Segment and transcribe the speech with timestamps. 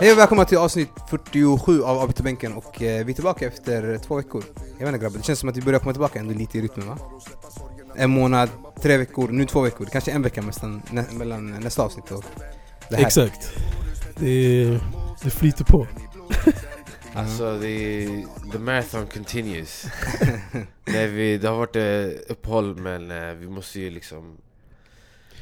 [0.00, 4.16] Hej och välkomna till avsnitt 47 av Avbytarbänken och eh, vi är tillbaka efter två
[4.16, 4.44] veckor.
[4.56, 6.60] Jag vet inte grabbar, det känns som att vi börjar komma tillbaka ändå lite i
[6.60, 6.98] rytmen va?
[7.96, 8.48] En månad,
[8.80, 12.24] tre veckor, nu två veckor, kanske en vecka nästan, nä, mellan nästa avsnitt och
[12.88, 13.06] det här.
[13.06, 13.50] Exakt.
[14.16, 14.78] Det,
[15.22, 15.86] det flyter på.
[17.14, 18.06] Alltså det,
[18.52, 19.86] the marathon continues.
[20.84, 24.36] Nej, vi, det har varit ett uppehåll men eh, vi måste ju liksom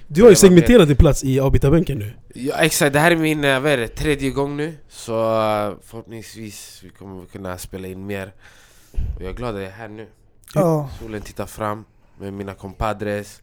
[0.06, 2.12] Du har ju segmenterat din plats i avbytarbänken nu.
[2.34, 4.74] Ja exakt, det här är min eh, vad är det, tredje gång nu.
[4.88, 8.32] Så eh, förhoppningsvis vi kommer kunna spela in mer.
[9.16, 10.06] Och jag är glad att jag är här nu.
[10.54, 11.84] Ja, Solen tittar fram
[12.18, 13.40] med mina compadres.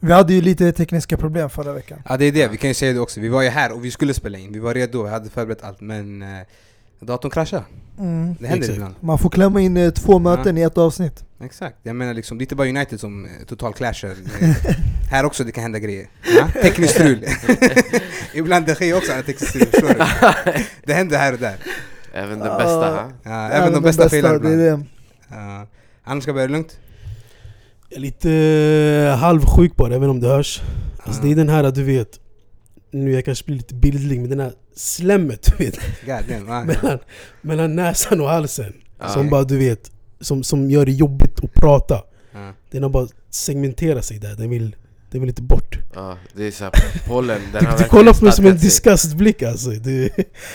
[0.00, 2.02] Vi hade ju lite tekniska problem förra veckan.
[2.08, 3.20] Ja det är det, vi kan ju säga det också.
[3.20, 5.64] Vi var ju här och vi skulle spela in, vi var redo, vi hade förberett
[5.64, 6.46] allt men eh,
[7.06, 7.64] datorn kraschade.
[7.98, 8.34] Mm.
[8.40, 8.76] Det händer Exakt.
[8.76, 8.94] ibland.
[9.00, 11.24] Man får klämma in eh, två möten i ett avsnitt.
[11.44, 14.10] Exakt, jag menar liksom, det är inte bara United som eh, total clashar.
[14.40, 14.48] Eh,
[15.10, 16.06] här också det kan hända grejer.
[16.38, 16.48] Ja?
[16.62, 17.24] Tekniskt strul.
[18.34, 19.94] Ibland det sker också tekniskt strul, förstår du?
[20.84, 21.56] Det händer här och där.
[22.14, 22.58] Även den Ja.
[22.58, 23.10] bästa ha?
[23.22, 24.82] Ja, även, de bästa failar det är ibland.
[25.28, 25.36] det.
[25.36, 25.66] Ja.
[26.04, 26.78] annars ska det vara lugnt.
[27.88, 28.30] Jag är lite
[29.10, 30.62] eh, halvsjuk bara, även om det hörs.
[31.02, 31.26] Alltså Ja.
[31.26, 32.18] det är den här, du vet...
[32.90, 36.64] Nu jag kanske blir lite bildlig, men den här slemmet du vet, damn, ja.
[36.64, 36.98] mellan,
[37.40, 38.72] mellan näsan och halsen.
[39.00, 39.08] Ja.
[39.08, 42.02] Som bara du vet, som, som gör det jobbigt att prata.
[42.32, 42.52] Ja.
[42.70, 44.76] Den har bara segmenterat sig där, den vill,
[45.10, 45.78] den vill inte bort.
[45.94, 46.72] Ja, det är såhär
[47.06, 49.70] pollen, den Du, har du kollar på mig som en disgust-blick alltså.
[49.70, 50.10] Du,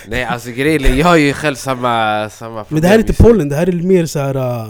[0.08, 3.28] Nej alltså grejen jag har ju själv samma, samma men det här är inte nu.
[3.28, 4.34] pollen, det här är mer så här.
[4.34, 4.68] äh,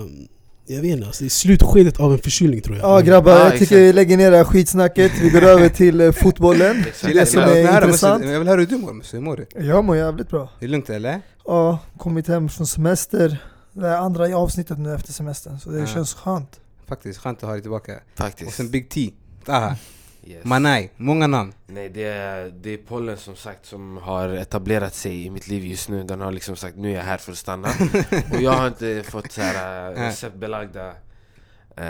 [0.68, 2.84] jag vet inte, alltså, det är slutskedet av en förkylning tror jag.
[2.90, 3.72] Ja grabbar, Ja, jag tycker exakt.
[3.80, 5.12] vi lägger ner det här skitsnacket.
[5.22, 6.84] Vi går över till eh, fotbollen.
[7.02, 8.24] Det som Jag är höra, intressant.
[8.24, 9.66] Jag vill höra hur du mår hur mår du?
[9.66, 10.48] Jag mår jävligt bra.
[10.60, 11.20] Det är lugnt eller?
[11.46, 13.38] Ja, kommit hem från semester.
[13.72, 15.86] Det är andra i avsnittet nu efter semestern, så det Ja.
[15.86, 16.60] känns skönt.
[16.88, 17.92] Faktiskt, skönt att ha dig tillbaka.
[17.92, 19.10] Och Faktiskt sen Big T.
[19.48, 19.74] Aha.
[20.28, 20.44] Yes.
[20.44, 21.52] Manai, många namn.
[21.66, 25.64] Nej det är, det är pollen som sagt som har etablerat sig i mitt liv
[25.64, 27.68] just nu Den har liksom sagt nu är jag här för att stanna
[28.32, 30.08] Och jag har inte fått så här äh, Ja.
[30.08, 30.88] receptbelagda
[31.76, 31.84] äh,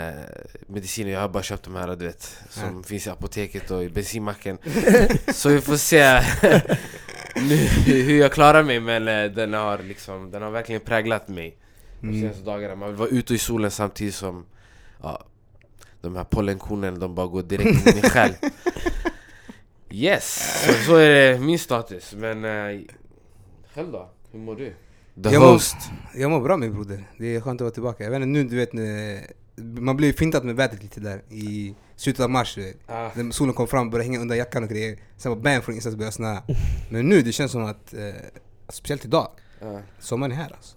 [0.67, 3.89] mediciner Jag har bara köpt de här du vet Som finns i apoteket och i
[3.89, 4.57] bensinmacken
[5.33, 6.21] Så vi får se
[7.35, 7.55] nu
[8.01, 11.57] hur jag klarar mig Men äh, den har liksom, den har verkligen präglat mig
[12.01, 12.21] De Mm.
[12.21, 14.45] senaste dagarna Man vill vara ute i solen samtidigt som
[15.01, 15.23] ja,
[16.01, 18.33] De här pollenkornen de bara går direkt in i själ
[19.91, 22.81] Yes, så, så är det min status men uh,
[23.75, 24.09] Själv då?
[24.31, 24.69] Hur mår du?
[25.23, 25.75] The Jag mår- host
[26.15, 28.03] Jag mår bra min broder, det är skönt att vara tillbaka.
[28.03, 29.21] Jag vet inte, nu du vet, när-
[29.81, 32.57] man blir fintad med vädret lite där i slutet av mars.
[32.87, 34.97] ah, När solen kom fram, började hänga under jackan och grejer.
[35.17, 36.43] Sen var bam från ingenstans började snöa.
[36.89, 37.99] Men nu, det känns som att, eh,
[38.69, 39.27] speciellt idag,
[39.61, 39.77] ah.
[39.99, 40.75] sommaren är här alltså.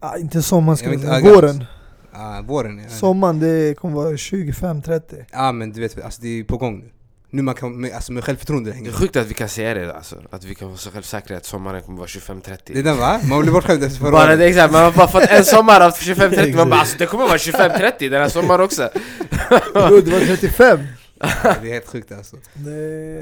[0.00, 1.64] Ah, inte sommaren ska Jag våren.
[2.12, 2.88] Ah, våren, ja.
[2.90, 5.24] Sommaren det kommer vara 25-30.
[5.32, 6.90] Ja men du vet, alltså, det är på gång nu.
[7.34, 9.74] Nu man kan, med, alltså med självförtroende Det hänger är sjukt att vi kan säga
[9.74, 12.82] det alltså Att vi kan vara så självsäkra att sommaren kommer vara 25-30 Det är
[12.82, 13.20] den va?
[13.24, 14.38] Man blir bortskämd efter förra Bara året.
[14.38, 17.24] det exakt, man har bara fått en sommar av 25-30 Man bara alltså det kommer
[17.26, 18.90] vara 25-30 den här sommaren också
[19.72, 20.80] Bro, det var 35!
[21.20, 21.28] Ja,
[21.62, 22.36] Det är helt sjukt alltså.
[22.54, 22.70] Det,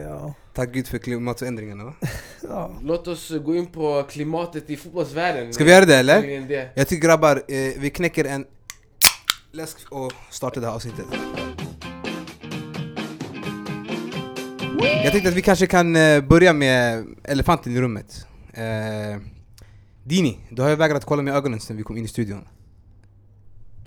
[0.09, 0.35] ja.
[0.55, 1.95] Tack gud för klimatförändringarna va?
[2.49, 2.71] Ja.
[2.83, 6.71] Låt oss gå in på klimatet i fotbollsvärlden Ska vi göra det eller?
[6.75, 8.45] Jag tycker grabbar, eh, vi knäcker en
[9.53, 11.07] läsk och startar det här avsnittet.
[15.05, 18.27] Jag tänkte att vi kanske kan eh, börja med elefanten i rummet.
[18.53, 19.21] Eh,
[20.05, 22.45] Dini, du har ju vägrat kolla med ögonen sen vi kom in i studion.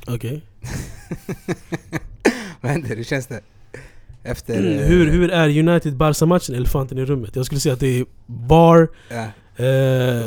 [0.07, 0.46] Okej.
[2.62, 2.95] Vad händer?
[2.95, 3.41] Hur känns det?
[4.24, 4.59] Efter...
[4.59, 7.35] Mm, eh, hur, hur är United-Barca-matchen elefanten i rummet?
[7.35, 8.06] Jag skulle säga att det är.
[8.50, 9.25] Ja, Eh,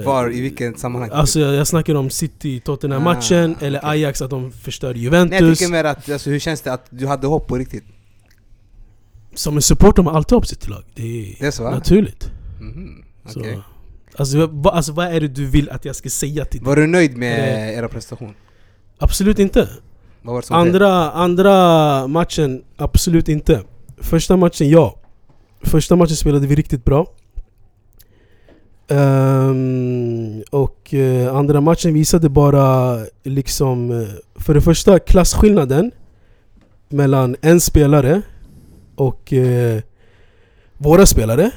[0.05, 1.11] var, i vilket sammanhang?
[1.13, 3.81] Alltså jag, jag snackar om City-Tottenham-matchen, Ah, eller.
[3.87, 5.59] Ajax att de förstör Nej, jag Juventus.
[5.59, 7.85] tycker mer att, alltså, hur känns det att du hade hopp på riktigt?
[9.35, 10.83] Som en supporter har man alltid hopp sitt lag.
[10.95, 11.71] Det är, Det är så, va?
[11.71, 12.31] naturligt.
[12.61, 13.59] Mhm, Så, okej.
[14.17, 16.67] alltså, vad, alltså vad är det du vill att jag ska säga till dig?
[16.69, 17.39] Var du nöjd med
[17.69, 17.79] Eh.
[17.79, 18.35] era prestation?
[18.99, 19.69] Absolut inte.
[20.23, 20.55] Det?
[20.55, 23.63] Andra, andra matchen, absolut inte.
[23.99, 24.99] Första matchen, ja.
[25.63, 27.07] Första matchen spelade vi riktigt bra.
[28.89, 35.91] Ehm, och eh, andra matchen visade bara liksom, eh, för det första klasskillnaden
[36.89, 38.23] mellan en spelare
[38.95, 39.81] och eh,
[40.79, 41.51] våra spelare.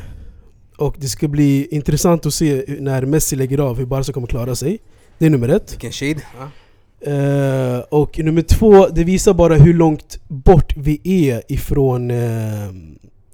[0.77, 4.55] Och det ska bli intressant att se när Messi lägger av hur Barca kommer klara
[4.55, 4.79] sig.
[5.17, 5.71] Det är nummer ett.
[5.71, 6.21] Vilken shade?
[7.89, 12.11] Och nummer två, det visar bara hur långt bort vi är ifrån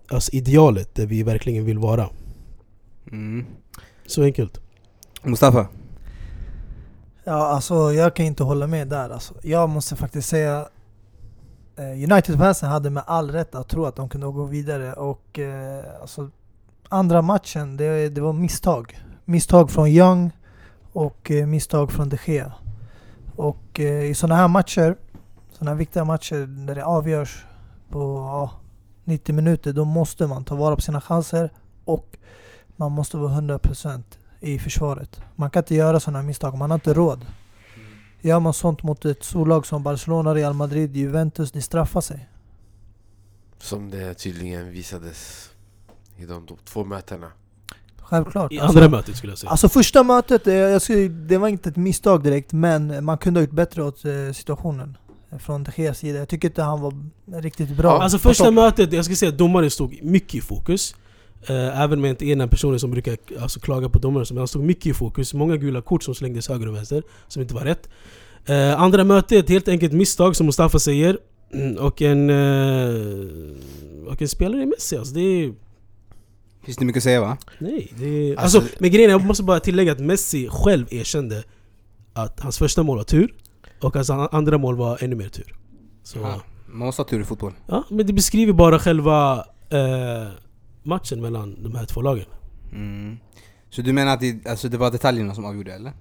[0.07, 2.09] alltså idealet där vi verkligen vill vara.
[3.11, 3.45] Mm.
[4.05, 4.59] Så enkelt.
[5.23, 5.67] Mustafa?
[7.23, 9.09] Ja, alltså jag kan inte hålla med där.
[9.09, 10.67] Alltså, jag måste faktiskt säga
[11.75, 15.83] eh, United-fansen hade med all rätt att tro att de kunde gå vidare och eh,
[16.01, 16.29] alltså,
[16.89, 18.99] andra matchen, det, det var misstag.
[19.25, 20.31] Misstag från Young
[20.93, 22.53] och eh, misstag från De Gea.
[23.35, 24.95] Och eh, i sådana här matcher,
[25.51, 27.45] sådana här viktiga matcher där det avgörs
[27.89, 28.51] på ja,
[29.03, 31.49] 90 minuter, då måste man ta vara på sina chanser
[31.85, 32.17] och
[32.75, 34.01] man måste vara 100%
[34.39, 35.21] i försvaret.
[35.35, 37.25] Man kan inte göra sådana misstag, man har inte råd.
[38.21, 42.29] Gör man sånt mot ett storlag som Barcelona, Real Madrid, Juventus, det straffar sig.
[43.59, 45.49] Som det tydligen visades
[46.17, 47.31] i de två mötena.
[47.97, 48.51] Självklart.
[48.51, 49.49] I Alltså- andra mötet skulle jag säga.
[49.49, 53.39] Alltså första mötet, eh, jag skulle, det var inte ett misstag direkt, men man kunde
[53.39, 54.97] ha gjort bättre åt eh, situationen.
[55.39, 56.19] Från De Geas sida.
[56.19, 56.93] Jag tycker inte han var
[57.41, 57.89] riktigt bra.
[57.97, 60.95] Ja, Alltså första mötet, jag ska säga att domaren stod mycket i fokus.
[61.49, 64.47] Eh, även jag inte är den personen som brukar alltså, klaga på domaren, men han
[64.47, 65.33] stod mycket i fokus.
[65.33, 67.89] Många gula kort som slängdes höger och vänster, som inte var rätt.
[68.45, 71.17] Eh, andra mötet, helt enkelt misstag som Mustafa säger.
[71.53, 72.29] Mm, Och en...
[72.29, 75.53] Eh, och en spelare i Messi alltså, det är...
[76.65, 77.37] Finns det mycket att säga va?
[77.59, 80.85] Nej, det är, alltså, Alltså- men grejen är, jag måste bara tillägga att Messi själv
[80.93, 81.43] erkände
[82.13, 83.33] att hans första mål var tur,
[83.81, 85.55] och hans an- andra mål var ännu mer tur.
[86.03, 86.41] Så, Ja.
[86.67, 87.53] Man måste ha tur i fotboll.
[87.67, 90.27] Ja, men det beskriver bara själva eh,
[90.85, 92.25] matchen mellan de här två lagen.
[92.71, 93.17] Mm.
[93.69, 95.93] Så du menar att det, alltså det var detaljerna som avgjorde eller?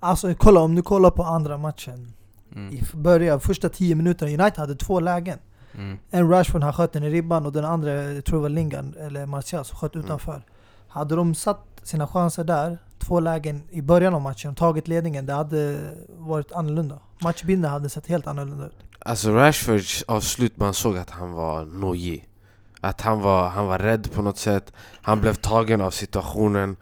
[0.00, 2.12] Alltså kolla, om du kollar på andra matchen.
[2.54, 2.74] Mm.
[2.74, 5.38] I början, första 10 minuterna, United hade två lägen.
[5.74, 5.98] Mm.
[6.10, 8.96] En Rashford, han sköt den i ribban och den andra, jag tror det var Lingard,
[8.96, 10.42] eller Martial, som sköt utanför.
[10.88, 15.26] Hade de satt sina chanser där, två lägen i början av matchen, och tagit ledningen,
[15.26, 15.78] det hade
[16.18, 16.98] varit annorlunda.
[17.22, 18.76] Matchbilden hade sett helt annorlunda ut.
[18.98, 22.28] Alltså Rashfords avslut, man såg att han var nojig.
[22.84, 24.72] Att han var, han var rädd på något sätt.
[25.02, 26.76] Han blev tagen av situationen.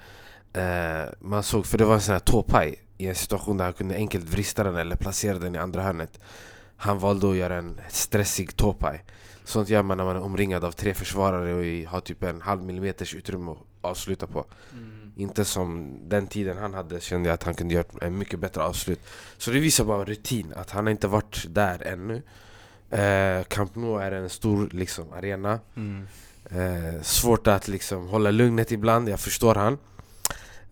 [0.52, 3.74] Eh, man såg, för det var en sån här tåpaj i en situation där han
[3.74, 6.20] kunde enkelt vrista den eller placera den i andra hörnet.
[6.76, 9.04] Han valde att göra en stressig tåpaj.
[9.44, 12.62] Sånt gör man när man är omringad av tre försvarare och har typ en halv
[12.62, 14.44] millimeters utrymme att avsluta på.
[15.16, 18.62] Inte som den tiden han hade kände jag att han kunde göra en mycket bättre
[18.62, 19.00] avslut.
[19.38, 22.22] Så det visar bara rutin, att han inte varit där ännu.
[22.92, 25.60] Eh, Camp Nou är en stor liksom, arena.
[25.76, 26.06] Mm.
[26.50, 29.78] Eh, svårt att liksom hålla lugnet ibland, jag förstår han.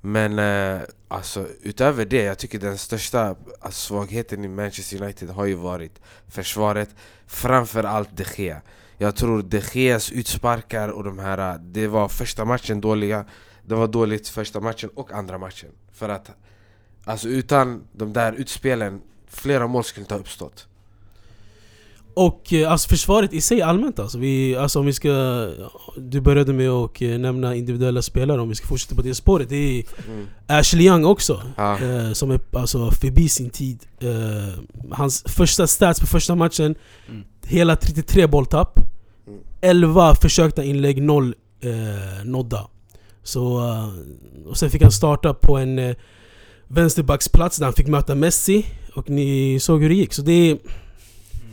[0.01, 5.45] Men eh, alltså, utöver det, jag tycker den största alltså, svagheten i Manchester United har
[5.45, 6.89] ju varit försvaret.
[7.27, 8.61] Framförallt De Gea.
[8.99, 13.25] Jag tror De Geas utsparkar och de här, det var första matchen dåliga.
[13.63, 15.71] Det var dåligt första matchen och andra matchen.
[15.93, 16.31] För att
[17.05, 20.67] alltså utan de där utspelen, flera mål skulle inte ha uppstått.
[22.15, 25.11] Och eh, alltså försvaret i sig allmänt alltså, vi, alltså om vi ska...
[25.97, 29.49] Du började med att eh, nämna individuella spelare, om vi ska fortsätta på det spåret.
[29.49, 30.27] Det är Mm.
[30.47, 31.79] Ashley Young också, Ja.
[31.79, 33.79] eh, som är alltså förbi sin tid.
[34.01, 34.59] Eh,
[34.91, 36.75] hans första stats på första matchen,
[37.09, 37.23] Mm.
[37.47, 38.79] hela 33 bolltapp.
[39.27, 39.41] Mm.
[39.61, 42.69] 11 försökta inlägg, 0 eh, nådda.
[43.23, 43.89] Så, eh,
[44.49, 45.97] och sen fick han starta på en eh,
[46.69, 48.67] vänsterbacksplats där han fick möta Messi.
[48.95, 50.13] Och ni såg hur det gick.
[50.15, 50.59] Så det är,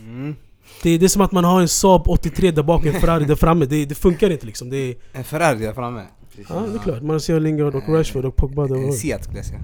[0.08, 0.36] Mm.
[0.82, 3.24] Det, det är som att man har en Saab 83 där bak och en Ferrari
[3.24, 3.66] där framme.
[3.66, 4.70] Det, det funkar inte liksom.
[4.70, 6.04] Det är, En Ferrari där framme.
[6.48, 7.02] ja, det är klart.
[7.02, 8.66] Martial, Lingard och Rashford och Pogba.
[8.66, 9.60] Det En Seat skulle jag säga.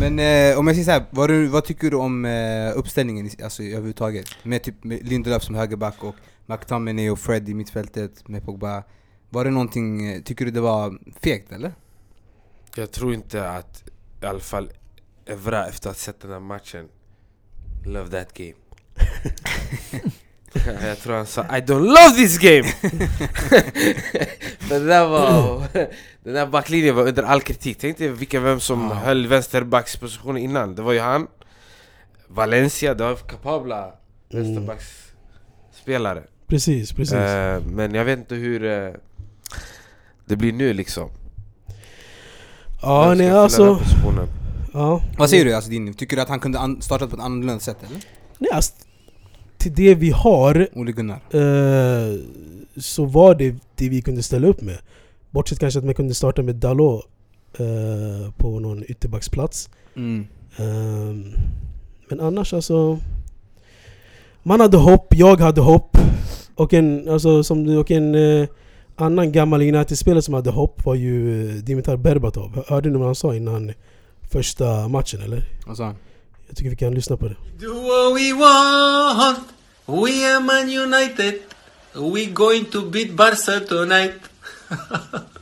[0.00, 2.32] Men eh, om jag säger såhär, vad, du- vad tycker du om eh,
[2.78, 4.26] uppställningen alltså, överhuvudtaget?
[4.42, 6.14] Med typ med Lindelöf som högerback och
[6.46, 8.82] McTominay och Fred i mittfältet med Pogba.
[9.30, 11.72] Var det någonting, eh, tycker du det var fegt eller?
[12.76, 13.84] Jag tror inte att,
[14.22, 14.70] i alla fall
[15.26, 16.88] Evra efter att ha sett den här matchen
[17.86, 18.52] Love that game
[20.86, 22.68] Jag tror han sa I don't love this game!
[24.70, 25.62] Men det där var,
[26.24, 28.94] den där backlinjen var under all kritik Tänk dig vilka vem som Ja.
[28.94, 31.26] höll vänsterbackspositionen innan Det var ju han
[32.28, 33.92] Valencia, det var kapabla
[34.32, 37.14] vänsterbacksspelare precis, precis.
[37.14, 38.90] Eh, Men jag vet inte hur eh,
[40.24, 41.10] det blir nu liksom
[42.82, 43.80] ja, nej alltså...
[44.72, 45.02] Ja.
[45.18, 47.76] Vad säger du alltså din, tycker du att han kunde startat på ett annorlunda sätt
[47.88, 48.00] eller?
[48.38, 48.72] Nej, alltså,
[49.66, 52.20] till det vi har eh,
[52.76, 54.78] så var det det vi kunde ställa upp med.
[55.30, 57.04] Bortsett kanske att man kunde starta med Dalot
[57.58, 59.70] eh, på någon ytterbacksplats.
[59.96, 60.26] Mm.
[60.56, 61.32] Ehm,
[62.08, 62.98] men annars alltså...
[64.42, 65.96] Man hade hopp, jag hade hopp.
[66.54, 68.48] Och en, alltså, som, och en eh,
[68.96, 72.64] annan gammal United-spelare som hade hopp var ju eh, Dimitar Berbatov.
[72.68, 73.72] Hörde ni vad han sa innan
[74.30, 75.44] första matchen eller?
[75.66, 75.96] Vad sa han?
[76.48, 77.36] Jag tycker vi kan lyssna på det.
[77.60, 79.55] Do what we want.
[79.86, 81.46] We are Man United.
[81.94, 84.18] We going to beat Barca tonight.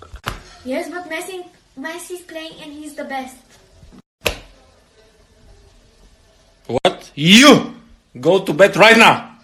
[0.64, 1.44] Yes, but Messi,
[1.78, 3.36] Messi's playing and he's the best.
[6.66, 7.12] What?
[7.14, 7.74] You!
[8.18, 9.36] Go to bed right now!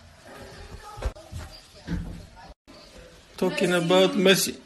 [3.37, 4.57] Talking about Messi.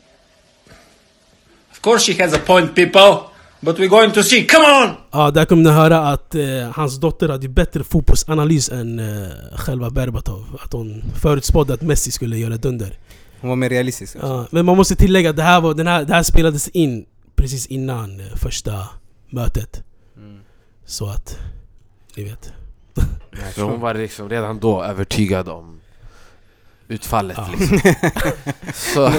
[1.72, 3.33] Of course she has a point, people.
[3.64, 4.44] But we're going to see.
[4.46, 4.90] Come on!
[5.12, 6.44] Ja, där kommer ni höra att eh,
[6.74, 10.58] hans dotter hade ju bättre fotbollsanalys än eh, själva Berbatov.
[10.64, 12.98] Att hon förutspådde att Messi skulle göra ett under.
[13.40, 14.16] Hon var mer realistisk.
[14.16, 14.26] också.
[14.26, 17.06] Ja, men man måste tillägga att det här, var, den här, det här spelades in
[17.36, 18.88] precis innan eh, första
[19.30, 19.82] mötet.
[20.16, 20.40] Mm.
[20.86, 21.38] Så att,
[22.16, 22.52] ni vet.
[23.54, 25.80] Så hon var liksom redan då övertygad om
[26.88, 27.48] utfallet Ja.
[27.58, 27.78] liksom.
[28.74, 29.12] Så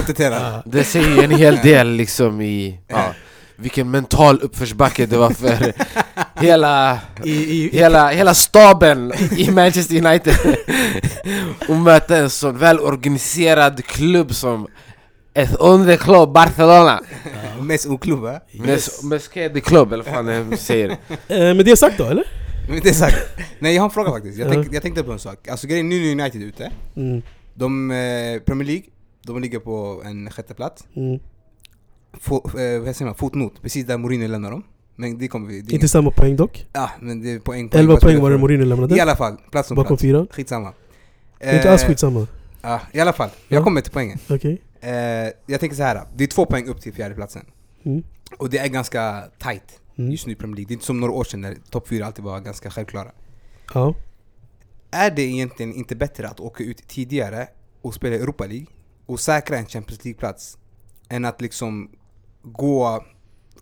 [0.65, 3.13] det säger en hel del liksom i ja,
[3.57, 5.73] vilken mental uppförsbacke det var för
[6.41, 10.33] hela, I, i, hela, hela staben i Manchester United
[11.69, 14.67] och möta en sån välorganiserad klubb som
[15.33, 17.01] ett underklubb Barcelona
[17.61, 18.39] Mest oklubb va?
[18.51, 20.89] Mes- Mesquede Club eller vad fan säger
[21.27, 22.23] eh, med det sagt då, eller?
[22.69, 23.17] Men det är sagt.
[23.59, 24.37] Nej jag har en fråga faktiskt.
[24.39, 24.53] Jag, Ja.
[24.53, 25.47] tänk, jag tänkte på en sak.
[25.47, 26.71] Alltså grejen nu är United ute.
[26.95, 27.21] Mm,
[27.53, 28.83] De, eh, Premier League,
[29.25, 30.83] de ligger på en sjätte plats.
[32.19, 33.15] Fo, eh, vad säger man?
[33.15, 34.63] Fotnot, precis där Mourinho lämnar dem.
[34.95, 35.61] Men det kommer vi...
[35.61, 36.67] Det Inte samma poäng dock.
[36.73, 37.69] Ja, men det är poäng.
[37.73, 39.01] 11 vad poäng spelar var det Mourinho I lämnade.
[39.01, 40.01] alla fall, plats som Bakom plats.
[40.01, 40.27] fyra.
[40.31, 40.73] Skitsamma.
[41.39, 42.27] Det är inte alls Eh, skitsamma.
[42.61, 43.29] Ja, i alla fall.
[43.33, 43.55] Ja.
[43.55, 44.17] Jag kommer till poängen.
[44.29, 44.61] Okej.
[44.81, 44.91] Eh,
[45.45, 46.01] jag tänker så här.
[46.15, 47.45] Det är två poäng upp till fjärdeplatsen.
[47.83, 48.03] Mm.
[48.37, 50.11] Och det är ganska tight Mm.
[50.11, 50.67] just nu i Premier League.
[50.67, 53.11] Det är inte som några år sedan när topp fyra alltid var ganska självklara.
[53.73, 53.95] Ja.
[54.91, 57.47] Är det egentligen inte bättre att åka ut tidigare
[57.81, 58.65] och spela Europa League
[59.05, 60.57] och säkra en Champions League-plats
[61.09, 61.89] än att liksom
[62.45, 63.03] gå,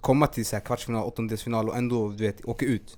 [0.01, 2.97] komma till så här kvartsfinal, åttondelsfinal och ändå du vet, åka ut?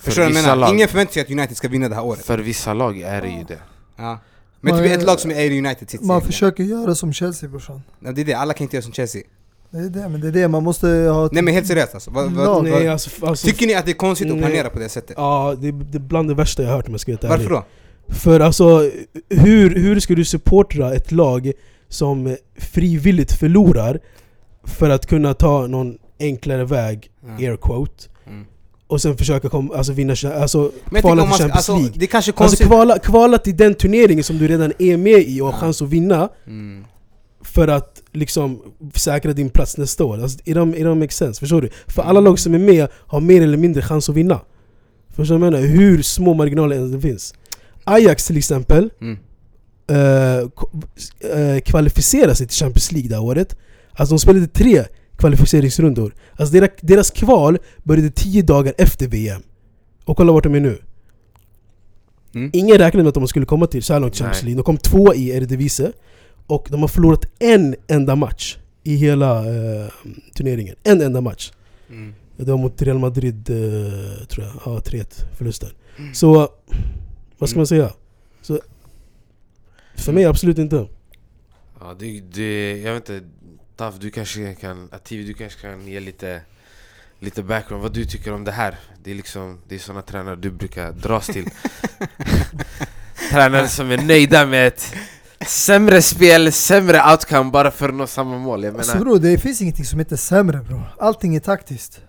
[0.00, 0.56] Förstår du vad jag vissa menar?
[0.66, 2.24] lag- Ingen förväntar sig att United ska vinna det här året.
[2.24, 3.58] För vissa lag är det ju det
[3.96, 4.18] Ja.
[4.60, 7.82] Men Man- typ ett lag som är United sitter Man försöker göra som Chelsea brorsan.
[8.00, 9.22] Ja, det är det, alla kan inte göra som Chelsea.
[9.70, 11.28] Det är det, men det är det, man måste ha...
[11.32, 12.10] Nej men helt seriöst alltså.
[12.10, 14.44] Vad, vad, vad, Nej, alltså, alltså, tycker ni att det är konstigt att Nej.
[14.44, 15.14] planera på det sättet?
[15.18, 17.20] Ja, det är, det är bland det värsta jag har hört om jag ska vara
[17.20, 17.50] helt ärlig.
[17.50, 17.66] Varför
[18.08, 18.14] då?
[18.14, 18.90] För alltså,
[19.28, 21.52] hur, hur ska du supportra ett lag
[21.88, 24.00] som frivilligt förlorar
[24.64, 27.46] för att kunna ta någon enklare väg, Ja.
[27.50, 28.44] air quote, Mm.
[28.86, 31.92] och sen försöka kom, alltså vinna, alltså Men kvala till man Champions alltså, League?
[31.94, 35.46] det kanske Alltså kvala, kvala till den turneringen som du redan är med i och
[35.46, 35.58] har Ja.
[35.58, 36.84] chans att vinna Mm.
[37.42, 38.60] för att liksom
[38.94, 40.22] säkra din plats nästa år.
[40.22, 41.68] Alltså, it, don't, it don't make sense, förstår du?
[41.86, 42.24] För alla Mm.
[42.24, 44.40] lag som är med har mer eller mindre chans att vinna.
[45.08, 45.66] Förstår du vad jag menar?
[45.68, 47.34] Hur små marginaler det finns.
[47.84, 49.18] Ajax till exempel Mm.
[49.86, 50.38] eh,
[51.40, 53.56] eh, kvalificerade sig till Champions League det här året.
[53.96, 54.84] Alltså de spelade tre
[55.16, 56.14] kvalificeringsrundor.
[56.36, 59.42] Alltså deras, deras kval började tio dagar efter VM.
[60.04, 60.78] Och kolla vart de är nu.
[62.34, 62.50] Mm.
[62.52, 64.42] Ingen räknade med att de skulle komma till så här långt Champions.
[64.42, 64.56] League.
[64.56, 65.92] De kom två i Eredivisie.
[66.46, 69.88] Och de har förlorat en enda match i hela eh,
[70.34, 70.76] turneringen.
[70.82, 71.52] En enda match.
[71.90, 72.14] Mm.
[72.36, 74.54] Det var mot Real Madrid, eh, tror jag.
[74.64, 75.70] Ja, 3-1 förlusten.
[75.98, 76.14] Mm.
[76.14, 76.48] Så,
[77.38, 77.92] vad ska man säga?
[78.42, 78.60] Så,
[79.94, 80.88] för mig absolut inte.
[81.80, 83.26] Ja, det, det, jag vet inte,
[83.76, 86.42] Taf du kanske kan, Ativi du kanske kan ge lite
[87.18, 88.78] Lite background, vad du tycker om det här?
[89.04, 91.50] Det är liksom, det är såna tränare du brukar dras till
[93.30, 94.94] Tränare som är nöjda med ett
[95.46, 99.38] sämre spel, sämre outcome bara för att nå samma mål Jag Alltså menar, bror, det
[99.38, 100.94] finns ingenting som heter sämre bror.
[100.98, 102.00] Allting är taktiskt.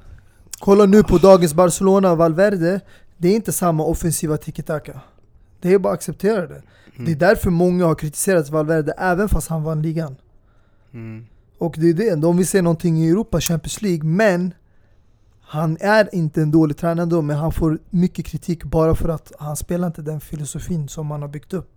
[0.60, 2.80] Kolla nu på dagens Barcelona, Valverde.
[3.18, 5.00] Det är inte samma offensiva tiki-taka.
[5.62, 6.62] Det är bara att acceptera det.
[6.96, 7.06] Mm.
[7.06, 10.16] Det är därför många har kritiserat Valverde även fast han vann ligan.
[10.94, 11.26] Mm.
[11.58, 14.54] Och det är det, de vill se någonting i Europa, Champions League, men
[15.42, 19.32] han är inte en dålig tränare då, men han får mycket kritik bara för att
[19.40, 21.72] han spelar inte den filosofin som man har byggt upp.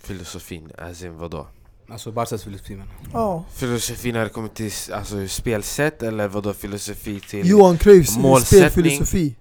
[0.00, 1.46] filosofin, as in vadå?
[1.88, 2.86] Alltså Barcas filosofi men.
[3.12, 3.44] Ja.
[3.52, 7.48] Filosofi när det kommer till alltså, spelsätt eller vadå filosofi till...
[7.48, 8.70] Johan Cruyffs Målsättning.
[8.70, 9.36] spelfilosofi.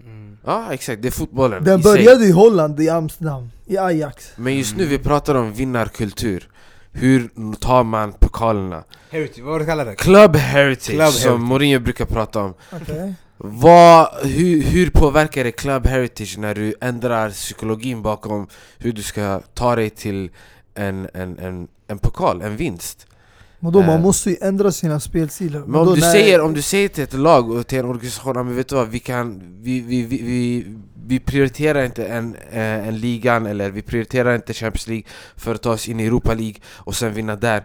[0.00, 0.38] Mm.
[0.44, 1.92] Ja exakt, det är fotbollen Den i sig.
[1.92, 4.30] började i Holland, i Amsterdam, i Ajax.
[4.36, 6.48] Men just nu vi pratar om vinnarkultur
[7.00, 8.84] Hur tar man pokalerna?
[9.10, 9.96] Heritage, vad var det du kallade det?
[9.96, 11.48] Club heritage, Club som heritage.
[11.48, 13.14] Mourinho brukar prata om Okej.
[13.40, 18.46] Vad, hur, hur påverkar det club heritage när du ändrar psykologin bakom
[18.78, 20.30] hur du ska ta dig till
[20.74, 23.06] en, en, en, en pokal, en vinst?
[23.60, 24.00] Och då, man Eh.
[24.00, 25.60] måste ju ändra sina spelstilar.
[25.66, 28.42] Men om du, säger, om du säger till ett lag och till en organisation, "Ja,
[28.42, 30.66] men vet du vad, vi, kan, vi, vi, vi,
[31.06, 35.04] vi, prioriterar inte en, eh, en ligan eller vi prioriterar inte Champions League
[35.36, 37.62] för att ta oss in i Europa League och sen vinna där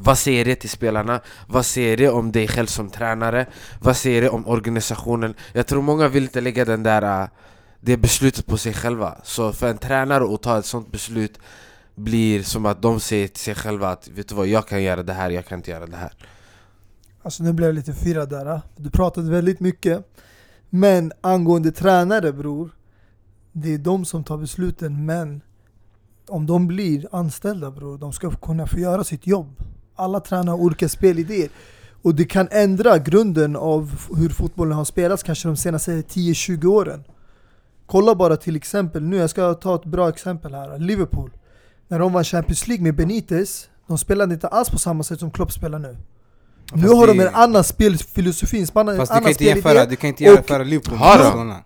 [0.00, 1.20] vad säger det till spelarna?
[1.48, 3.46] Vad säger det om dig själv som tränare?
[3.80, 5.34] Vad säger det om organisationen?
[5.52, 7.28] Jag tror många vill inte lägga den där, äh,
[7.80, 11.38] det beslutet på sig själva Så för en tränare att ta ett sånt beslut
[11.94, 15.02] blir som att de säger till sig själva att Vet du vad, jag kan göra
[15.02, 16.12] det här, jag kan inte göra det här
[17.22, 18.46] Alltså nu blev jag lite förvirrad där.
[18.46, 18.62] Ah.
[18.76, 20.14] Du pratade väldigt mycket.
[20.70, 22.70] Men angående tränare bror,
[23.52, 25.40] det är de som tar besluten men
[26.28, 29.56] om de blir anställda bror, de ska kunna få göra sitt jobb.
[29.94, 31.48] Alla tränare har olika spelidéer.
[32.02, 37.04] Och det kan ändra grunden av hur fotbollen har spelats kanske de senaste 10-20 åren.
[37.86, 40.78] Kolla bara till exempel nu, jag ska ta ett bra exempel här.
[40.78, 41.30] Liverpool.
[41.94, 45.30] När de vann Champions League med Benitez, de spelade inte alls på samma sätt som
[45.30, 45.96] Klopp spelar nu.
[46.74, 49.84] nu Fast har de det- en annan spelfilosofi, en annan Fast du kan inte jämföra,
[49.86, 51.22] du kan inte och- jämföra Liverpool Har med de?
[51.24, 51.56] Barcelona.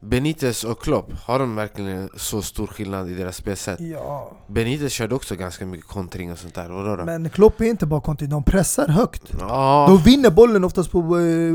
[0.00, 3.80] Benitez och Klopp, har de verkligen så stor skillnad i deras spelsätt?
[3.80, 7.04] Ja, Benitez körde också ganska mycket kontring och sånt där, vadå då?
[7.04, 9.22] men Klopp är inte bara kontinuerligt, de pressar högt.
[9.40, 11.54] Ja, De vinner bollen oftast på eh,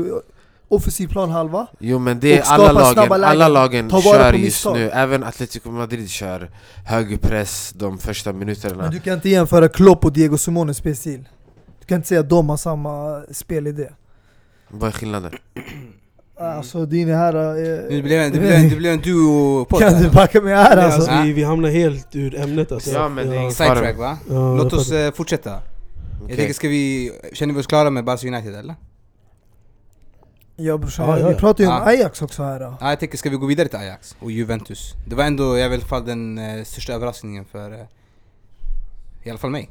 [0.68, 1.66] offensiv planhalva.
[1.78, 3.24] jo men det är alla lagen, lägen.
[3.24, 6.50] alla lagen kör på just nu, även Atletico Madrid kör
[6.86, 11.28] hög press de första minuterna Men du kan inte jämföra Klopp och Diego Simones spelstil.
[11.80, 13.88] Du kan inte säga att de har samma spelidé.
[14.68, 15.32] Vad är skillnaden?
[16.40, 17.32] Alltså din här...
[17.32, 20.54] Det Eh, blev en, det blev en, det blev en duo-podd kan du backa mig
[20.54, 21.00] här alltså?
[21.10, 22.90] alltså, vi, vi hamnar helt ur ämnet alltså.
[22.90, 24.18] Ja, men det är Sidetrack va?
[24.30, 25.50] ja, Låt oss eh, fortsätta.
[26.28, 27.12] Jag tänker, ska vi...
[27.32, 28.74] Känner vi oss klara med Barca United eller?
[30.60, 31.84] Ja brorsan, Ja, ja, vi pratar ju om Ja.
[31.84, 32.60] Ajax också här.
[32.60, 32.76] då.
[32.80, 34.94] Ja, jag tänker, ska vi gå vidare till Ajax och Juventus?
[35.06, 37.72] Det var ändå i alla fall den eh, största överraskningen för...
[37.72, 37.86] Eh,
[39.22, 39.70] I alla fall mig.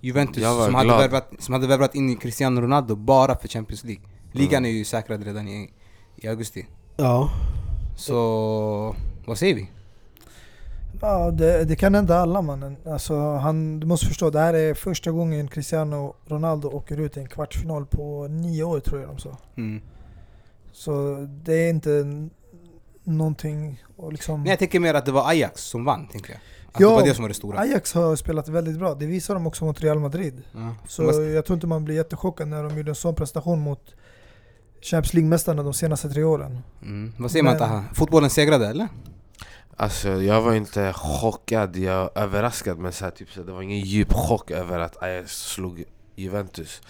[0.00, 4.02] Juventus som hade, värvat, som hade värvat in Cristiano Ronaldo bara för Champions League.
[4.32, 5.70] Ligan är ju säkrad redan i,
[6.16, 6.66] i augusti.
[6.96, 7.30] Ja,
[7.96, 8.96] Så...
[9.26, 9.70] Vad säger vi?
[11.02, 12.76] Ja, det, det kan hända alla mannen.
[12.86, 17.20] Alltså, han, du måste förstå, det här är första gången Cristiano Ronaldo åker ut i
[17.20, 19.36] en kvartsfinal på nio år tror jag de sa.
[19.56, 19.82] Mm.
[20.72, 21.90] Så det är inte
[23.04, 24.42] någonting och liksom...
[24.42, 26.40] Nej jag tänker mer att det var Ajax som vann, tänker jag.
[26.72, 27.58] Att Ja, det var det som var det stora.
[27.58, 30.42] Ajax har spelat väldigt bra, det visar de också mot Real Madrid.
[30.52, 30.74] Ja.
[30.88, 33.94] Så Vad- jag tror inte man blir jättechockad när de gjorde en sån prestation mot
[34.82, 36.58] Champions League-mästarna de senaste tre åren.
[36.82, 37.12] Mm.
[37.18, 37.52] Vad säger man?
[37.52, 37.84] Men- Taha?
[37.94, 38.88] Fotbollen segrade eller?
[39.76, 43.52] Alltså jag var inte chockad, jag var överraskad men så här, typ, så här, det
[43.52, 45.84] var ingen djup chock över att Ajax slog
[46.16, 46.82] Juventus.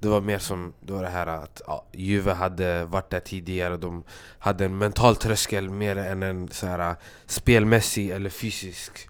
[0.00, 3.76] Det var mer som det, var det här att ja, Juve hade varit där tidigare,
[3.76, 4.04] de
[4.38, 9.08] hade en mental tröskel mer än en så här, spelmässig eller fysisk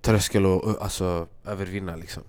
[0.00, 2.22] tröskel att alltså, övervinna liksom.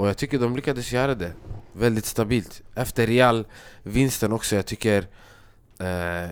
[0.00, 1.32] Och jag tycker de lyckades göra det
[1.72, 2.62] väldigt stabilt.
[2.74, 5.08] Efter Real-vinsten också, jag tycker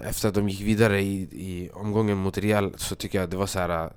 [0.08, 3.46] efter att de gick vidare i, i omgången mot Real så tycker jag det var
[3.46, 3.90] så här eh,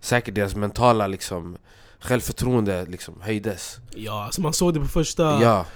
[0.00, 1.56] Säkert deras mentala liksom
[1.98, 5.66] självförtroende liksom höjdes ja alltså man såg det på första, Ja,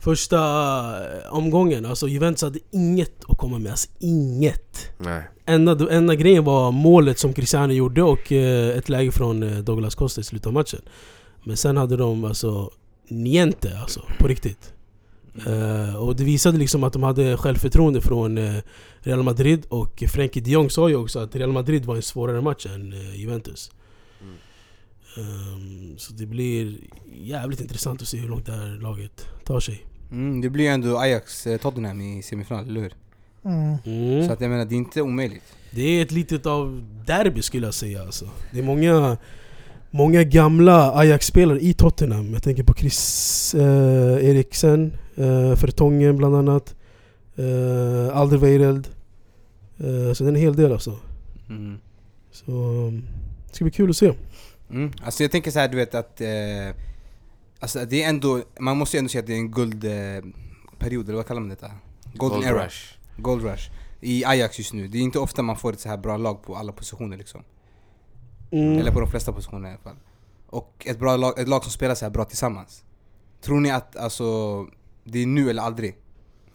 [0.00, 1.86] första eh, omgången.
[1.86, 4.90] Alltså Juventus hade inget att komma med, alltså inget.
[4.98, 9.58] nej Enda, enda grejen var målet som Cristiano gjorde och eh, ett läge från eh,
[9.58, 10.80] Douglas Costa i slutet av matchen.
[11.44, 12.70] Men sen hade de alltså
[13.08, 14.72] niente alltså, på riktigt.
[15.46, 18.54] Eh, och det visade liksom att de hade självförtroende från eh,
[19.00, 22.40] Real Madrid och Frenkie de Jong sa ju också att Real Madrid var en svårare
[22.40, 23.70] match än eh, Juventus.
[24.20, 24.34] Mm.
[25.16, 26.78] Ehm, så det blir
[27.22, 29.86] jävligt intressant att se hur långt det här laget tar sig.
[30.10, 32.92] Mm, det blir ju ändå Ajax-Tottenham i semifinal, eller hur?
[33.44, 33.76] Mm.
[33.84, 34.26] Mm.
[34.26, 35.42] Så att jag menar, det är inte omöjligt.
[35.70, 38.28] Det är ett litet av derby skulle jag säga alltså.
[38.52, 39.16] Det är många,
[39.90, 42.32] många gamla Ajax-spelare i Tottenham.
[42.32, 46.74] Jag tänker på Chris eh, Eriksen, eh, Vertongen bland annat.
[47.36, 48.88] Eh, Alderweireld.
[49.78, 50.98] Eh, så det är en hel del alltså.
[51.48, 51.78] Mm.
[52.30, 53.06] Så um,
[53.48, 54.12] det ska bli kul att se.
[54.70, 54.92] Mm.
[55.04, 56.20] Alltså jag tänker så här, du vet att...
[56.20, 56.28] Eh,
[57.60, 60.32] alltså det är ändå, man måste ju ändå säga att det är en guldperiod,
[60.78, 61.70] period, eller vad kallar man detta?
[62.14, 62.64] Golden Gold era.
[62.64, 63.70] rush Gold rush.
[64.00, 64.88] I Ajax just nu.
[64.88, 67.42] Det är inte ofta man får ett så här bra lag på alla positioner liksom.
[68.50, 68.78] Mm.
[68.78, 69.96] Eller på de flesta positioner i alla fall.
[70.46, 72.84] Och ett, bra lag, ett lag som spelar så här bra tillsammans.
[73.40, 74.66] Tror ni att alltså,
[75.10, 75.94] det är nu eller aldrig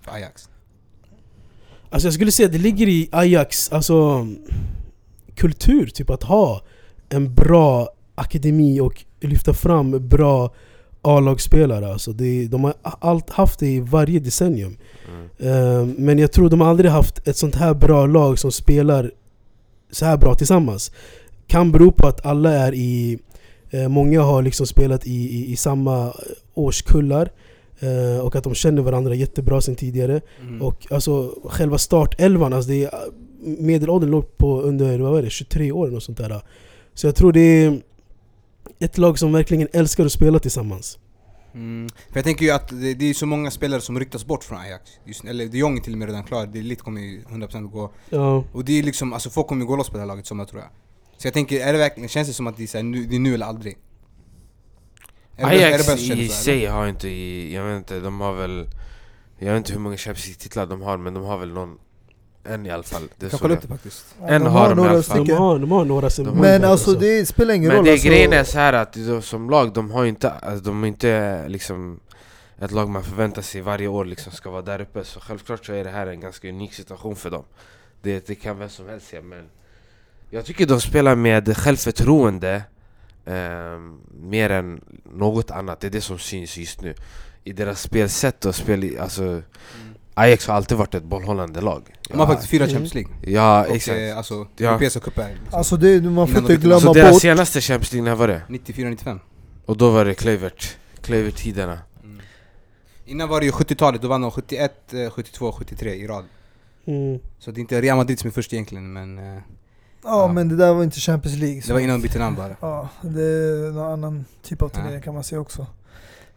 [0.01, 0.49] för Ajax?
[1.89, 4.27] Alltså jag skulle säga att det ligger i Ajax alltså,
[5.35, 6.61] kultur, typ att ha
[7.09, 10.53] en bra akademi och lyfta fram bra
[11.01, 11.93] A-lagsspelare.
[11.93, 14.77] Alltså det, de har allt haft det i varje decennium.
[15.09, 15.25] mm.
[15.39, 19.11] Eh, men jag tror de har aldrig haft ett sånt här bra lag som spelar
[19.91, 20.91] så här bra tillsammans.
[21.47, 23.19] Kan bero på att alla är i...
[23.69, 26.13] eh, många har liksom spelat i, i, i samma
[26.53, 27.31] årskullar.
[27.79, 30.21] Eh, och att de känner varandra jättebra sen tidigare.
[30.41, 30.61] Mm.
[30.61, 32.91] Och alltså själva startelvan, alltså det är,
[33.45, 36.41] medelåldern låg på under vad var det, 23 år och sånt där.
[36.93, 37.81] Så jag tror det är
[38.79, 40.99] ett lag som verkligen älskar att spela tillsammans.
[41.53, 41.89] Mm.
[41.89, 44.59] För jag tänker ju att det, det är så många spelare som ryktas bort från
[44.59, 44.91] Ajax.
[45.05, 47.69] Just, eller de Jong är till och med redan klar, det lite kommer ju 100%
[47.69, 47.91] gå.
[48.09, 50.39] Ja, Och det är liksom, alltså folk kommer gå loss på det här laget som
[50.39, 50.69] jag tror jag.
[51.17, 53.05] Så jag tänker, är det verkligen, känns det som att det är, så här, nu,
[53.05, 53.77] det är nu eller aldrig?
[55.37, 58.33] Är det- Ajax bäst i det, sig har inte, i, jag vet inte, de har
[58.33, 58.67] väl
[59.39, 61.77] Jag vet inte hur många Champions League-titlar de har men de har väl någon
[62.43, 63.01] En i alla fall.
[63.19, 64.15] Det kan kolla upp det faktiskt.
[64.27, 65.25] En de har de i några alla fall.
[65.25, 67.77] De har, de har några sen De har Men målvakt, alltså det spelar ingen Men
[67.77, 67.85] roll.
[67.85, 70.63] det alltså, grejen är så här att de, som lag, de har ju inte, alltså,
[70.65, 71.99] de är inte liksom
[72.59, 75.73] ett lag man förväntar sig varje år liksom ska vara där uppe Så självklart så
[75.73, 77.43] är det här en ganska unik situation för dem
[78.01, 79.45] Det, det kan vem som helst säga men
[80.29, 82.61] Jag tycker de spelar med självförtroende
[83.25, 84.81] ehm, Mer än
[85.13, 86.95] något annat, det är det som syns just nu
[87.43, 89.41] I deras spelsätt och spel, alltså
[90.13, 92.73] Ajax har alltid varit ett bollhållande lag De har faktiskt fyra Mm.
[92.73, 93.11] Champions League.
[93.33, 94.69] Ja Och exakt eh, alltså Ja.
[94.69, 95.29] europeiska cuper.
[95.29, 95.57] Liksom.
[95.57, 97.21] Alltså det, man får inte glömma Så deras bort...
[97.21, 98.41] senaste Champions League, när var det?
[98.49, 99.19] 94-95.
[99.65, 102.19] Och då var det Kluivert, Kluivert-tiderna Mm.
[103.05, 106.25] Innan var det ju 70-talet, då vann de 71, eh, 72, 73 i rad.
[106.87, 107.19] Mm.
[107.39, 109.41] Så det är inte Real Madrid som är först egentligen, men eh,
[110.05, 111.61] Ja men det där var inte Champions League.
[111.67, 112.55] det var innan de bytte namn bara.
[112.59, 114.79] Ja, det är en annan typ av Ja.
[114.81, 115.67] turnering kan man säga också.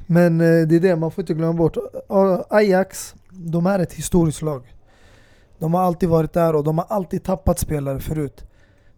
[0.07, 1.76] Men eh, det är det, man får inte glömma bort.
[2.09, 4.74] Ja, Ajax, de är ett historiskt lag.
[5.59, 8.44] De har alltid varit där och de har alltid tappat spelare förut.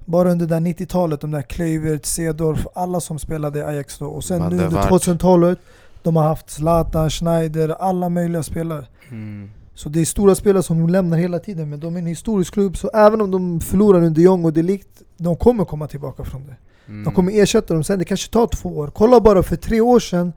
[0.04, 4.06] Bara under det där 90-talet, de där Kluivert, Cedorf, alla som spelade i Ajax då.
[4.06, 4.90] Och sen nu der under Waart.
[4.90, 5.58] 2000-talet,
[6.02, 8.86] de har haft Zlatan, Schneider, alla möjliga spelare.
[9.10, 9.50] Mm.
[9.82, 12.54] Så det är stora spelare som de lämnar hela tiden, men de är en historisk
[12.54, 12.76] klubb.
[12.76, 16.56] Så även om de förlorar under Jong och Delikt, de kommer komma tillbaka från det.
[16.88, 17.04] Mm.
[17.04, 18.90] De kommer ersätta dem sen, det kanske tar två år.
[18.94, 20.32] Kolla bara för tre år sedan,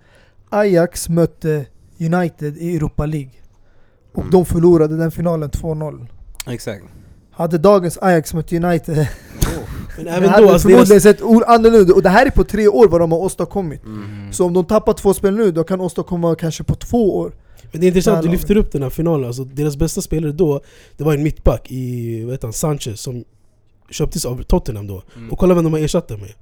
[0.49, 1.65] Ajax mötte
[1.99, 3.31] United i Europa League.
[4.13, 4.31] Och Mm.
[4.31, 6.07] de förlorade den finalen 2-0.
[6.47, 6.83] Exakt.
[7.31, 8.95] Hade dagens Ajax mött United,
[9.97, 11.93] Men det även hade då, alltså förmodligen deras, sett annorlunda.
[11.93, 13.85] Och det här är på tre år vad de har åstadkommit.
[13.85, 14.33] mm.
[14.33, 17.33] Så om de tappar två spel nu, de kan åstadkomma kanske på två år.
[17.73, 20.31] Men det är intressant att du lyfter upp den här finalen, alltså deras bästa spelare
[20.31, 20.61] då,
[20.97, 23.23] det var en mittback i, vad heter han, Sanchez som
[23.89, 25.03] köptes av Tottenham då.
[25.15, 25.31] Mm.
[25.31, 26.33] Och kolla vem de har ersatt det med.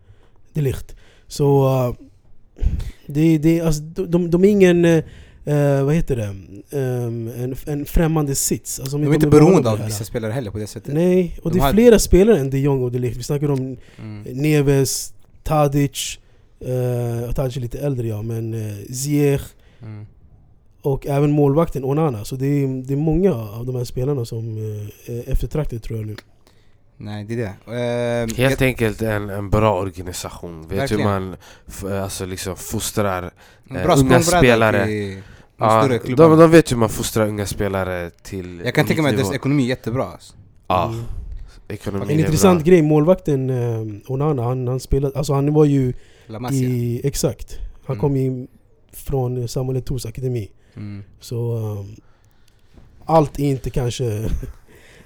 [0.54, 0.96] Det är likt.
[1.28, 1.65] Så...
[1.88, 1.96] Uh,
[3.08, 4.86] det, det, alltså, de, de, de är ingen...
[4.86, 6.36] eh, vad heter det?
[6.78, 8.80] Ehm, en, en främmande sits.
[8.80, 10.94] Alltså, De är inte beroende av vissa spelare heller på det sättet.
[10.94, 13.17] Nej, och De det är har- flera spelare än de Jong och de Ligt.
[13.17, 14.22] Vi snackar om Mm.
[14.24, 15.13] Neves,
[15.44, 16.20] Tadic,
[16.67, 19.41] uh, Tadic är lite äldre ja, men uh, Ziyech
[19.84, 20.06] Mm.
[20.82, 22.26] Och även målvakten Onana.
[22.26, 26.00] Så det är, det är många av de här spelarna som eh, är eftertraktade tror
[26.00, 26.15] jag nu.
[26.98, 27.76] Nej, det är det.
[27.78, 31.02] Ehm, Helt jag- enkelt en, en bra organisation, vet Verkligen.
[31.08, 31.36] hur man
[31.67, 33.24] f- alltså liksom fostrar
[33.70, 34.86] eh, bra unga spelare.
[34.86, 35.22] till de
[35.58, 39.17] Ja, de, de vet hur man fostrar unga spelare till Jag kan tänka mig att
[39.17, 40.04] deras ekonomi är jättebra.
[40.06, 40.34] Alltså.
[40.67, 41.04] Ja, Mm.
[41.67, 42.70] ekonomin En intressant bra.
[42.72, 45.94] grej, målvakten eh, Onana, han, han spelade, alltså han var ju
[46.52, 48.02] i, exakt, han Mm.
[48.02, 48.48] kom ju
[48.94, 50.52] från Samuel Eto'os akademi.
[50.75, 51.03] Mm.
[51.19, 51.95] Så um,
[53.05, 54.03] allt är inte kanske...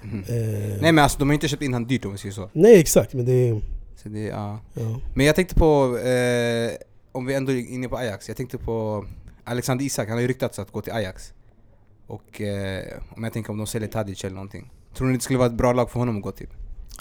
[0.01, 0.23] Mhm.
[0.27, 2.49] Eh, Nej men alltså de har inte köpt in han dyrt om vi säger så.
[2.53, 3.61] nej exakt, men det är...
[3.95, 4.59] så det, ja.
[4.73, 4.99] Ja.
[5.15, 6.71] Men jag tänkte på, eh,
[7.11, 9.05] om vi ändå är inne på Ajax, jag tänkte på
[9.43, 11.33] Alexander Isak, han har ju ryktats att gå till Ajax.
[12.07, 14.71] Och eh, om jag tänker om de säljer Tadic eller någonting.
[14.95, 16.47] Tror ni det skulle vara ett bra lag för honom att gå till?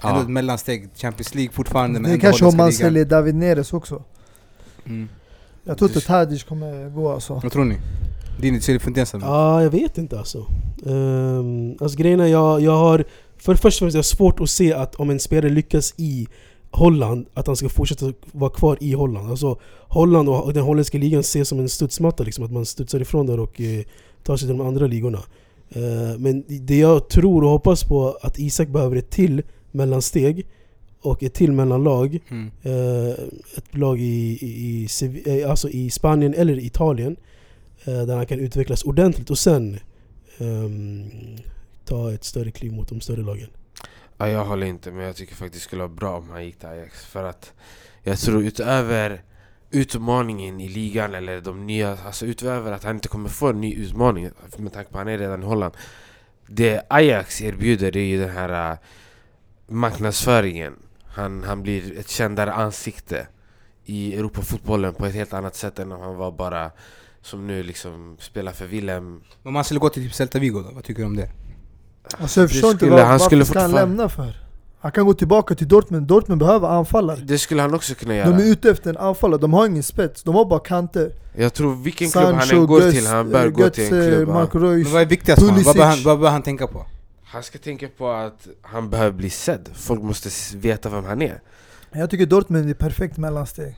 [0.04, 0.22] Ändå Ja.
[0.22, 2.78] ett mellansteg, Champions League fortfarande men Det är ändå kanske om man ligan.
[2.78, 4.02] säljer David Neres också.
[4.86, 5.08] Mm.
[5.64, 7.40] Jag tror inte Tadic kommer gå alltså.
[7.42, 7.76] Vad tror ni?
[8.40, 9.26] Din fundersam ut.
[9.26, 10.46] Ja, jag vet inte alltså.
[10.82, 13.04] Um, alltså grejen är, jag, jag har...
[13.36, 16.28] För det första jag har svårt att se att om en spelare lyckas i
[16.70, 19.30] Holland, att han ska fortsätta vara kvar i Holland.
[19.30, 23.26] Alltså Holland och den holländska ligan ses som en studsmatta, liksom, att man studsar ifrån
[23.26, 23.84] där och eh,
[24.22, 25.18] tar sig till de andra ligorna.
[25.70, 30.46] Eh, men det jag tror och hoppas på att Isak behöver ett till mellansteg
[31.00, 32.18] och ett till mellanlag.
[32.30, 32.50] Mm.
[32.62, 33.14] Eh,
[33.56, 37.16] ett lag i, i, i, eh, alltså i Spanien eller Italien
[37.84, 39.78] Eh, där han kan utvecklas ordentligt och sen
[40.38, 41.10] um,
[41.84, 43.48] ta ett större kliv mot de större lagen.
[44.16, 46.58] Ja, jag håller inte, men jag tycker faktiskt det skulle vara bra om han gick
[46.58, 47.52] till Ajax För att
[48.02, 49.22] jag tror utöver
[49.70, 53.74] utmaningen i ligan eller de nya, alltså utöver att han inte kommer få en ny
[53.74, 55.74] utmaning med tanke på att han är redan i Holland
[56.46, 58.78] Det Ajax erbjuder det är ju den här äh,
[59.66, 63.26] marknadsföringen han, han blir ett kändare ansikte
[63.84, 66.70] i Europafotbollen på ett helt annat sätt än om han var bara
[67.24, 70.70] som nu liksom spelar för Willem Om man skulle gå till typ Celta Vigo då,
[70.74, 71.30] vad tycker du om det?
[72.18, 74.40] Alltså jag förstår inte skulle- vad, han varför skulle ska han lämna för?
[74.80, 77.20] Han kan gå tillbaka till Dortmund, Dortmund behöver anfallare.
[77.22, 79.82] Det skulle han också kunna göra De är ute efter en anfallare, de har ingen
[79.82, 81.12] spets, de har bara kanter.
[81.36, 84.28] Jag tror vilken klubb han än går till, han bör gå till en klubb.
[84.28, 84.84] Marco Reus.
[84.84, 85.64] Men vad är viktigast för honom?
[85.64, 86.86] Vad bör han, vad bör han tänka på?
[87.24, 91.40] Han ska tänka på att han behöver bli sedd, folk måste veta vem han är
[91.92, 93.76] Jag tycker Dortmund är perfekt mellansteg.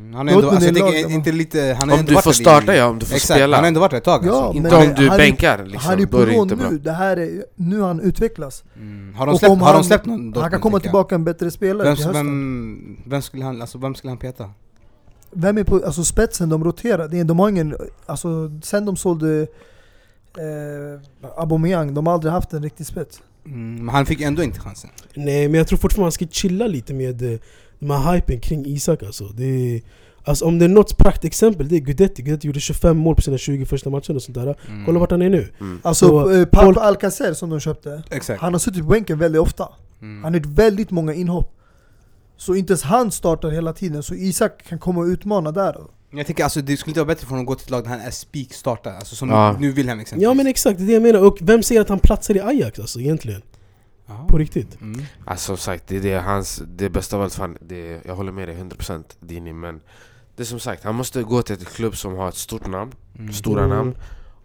[0.00, 2.32] Mm, Han är ändå, alltså, jag är inte lite, han har Om ändå du får
[2.32, 4.42] starta ja, om du får Exakt, spela han har ändå varit där ett tag Ja,
[4.44, 4.56] alltså.
[4.56, 6.56] Inte om du han är- bänkar liksom, han är då på är det lån inte
[6.56, 8.64] bra nu, det här är, nu har han utvecklats.
[8.76, 9.14] Mm.
[9.14, 11.86] Har de släppt, har de han- släppt någon Han kan komma tillbaka en bättre spelare
[11.88, 12.26] Vem, till hösten.
[12.26, 14.50] vem, vem, skulle han, alltså, vem skulle han peta?
[15.30, 17.14] Vem är på, alltså spetsen, de roterar.
[17.14, 17.76] Är- De har ingen,
[18.06, 19.46] alltså sen de sålde
[20.38, 23.20] eh, Aubameyang, de har aldrig haft en riktig spets.
[23.46, 24.90] Mm, men han fick ändå inte chansen.
[25.14, 27.38] Nej men jag tror fortfarande man ska chilla lite med
[27.82, 29.24] de här hypen kring Isak alltså.
[29.24, 29.44] Det
[29.76, 29.80] är,
[30.24, 32.22] alltså om det är något praktexempel, det är Guidetti.
[32.22, 34.56] Guidetti gjorde 25 mål på sina 20 första matcher och sånt där.
[34.68, 34.84] Mm.
[34.86, 35.48] Kolla vart han är nu.
[35.60, 35.80] Mm.
[35.82, 38.40] Alltså Så, eh, folk- Alcacer som de köpte, Exakt.
[38.40, 39.68] han har suttit på bänken väldigt ofta.
[40.02, 40.24] Mm.
[40.24, 41.58] Han har gjort väldigt många inhopp.
[42.36, 45.76] Så inte ens han startar hela tiden, så Isak kan komma och utmana där.
[46.10, 47.82] Jag tänker alltså det skulle inte vara bättre för honom att gå till ett lag
[47.82, 49.56] där han är spik startar, alltså som Ja.
[49.60, 50.22] nu Wilhelm exempelvis.
[50.28, 51.24] Ja men exakt, det är det jag menar.
[51.26, 53.42] Och vem säger att han platsar i Ajax alltså egentligen?
[54.12, 54.26] Jaha.
[54.28, 54.80] På riktigt.
[54.80, 55.02] Mm.
[55.24, 58.32] Alltså som sagt, det är det hans, det bästa av allt fan, det, jag håller
[58.32, 59.80] med dig 100% Dini men
[60.36, 62.92] Det är som sagt, han måste gå till ett klubb som har ett stort namn,
[63.18, 63.32] Mm.
[63.32, 63.76] stora Mm.
[63.76, 63.94] namn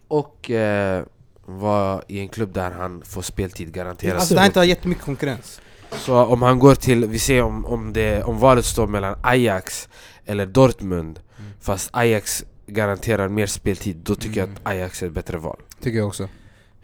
[0.08, 1.04] Och eh,
[1.46, 5.04] vara i en klubb där han får speltid garanterat Alltså det här inte har jättemycket
[5.04, 5.60] konkurrens.
[5.96, 9.88] Så om han går till, vi ser om, om, det, om valet står mellan Ajax
[10.26, 11.50] eller Dortmund Mm.
[11.60, 14.58] Fast Ajax garanterar mer speltid, då tycker jag Mm.
[14.62, 16.28] att Ajax är ett bättre val Tycker jag också.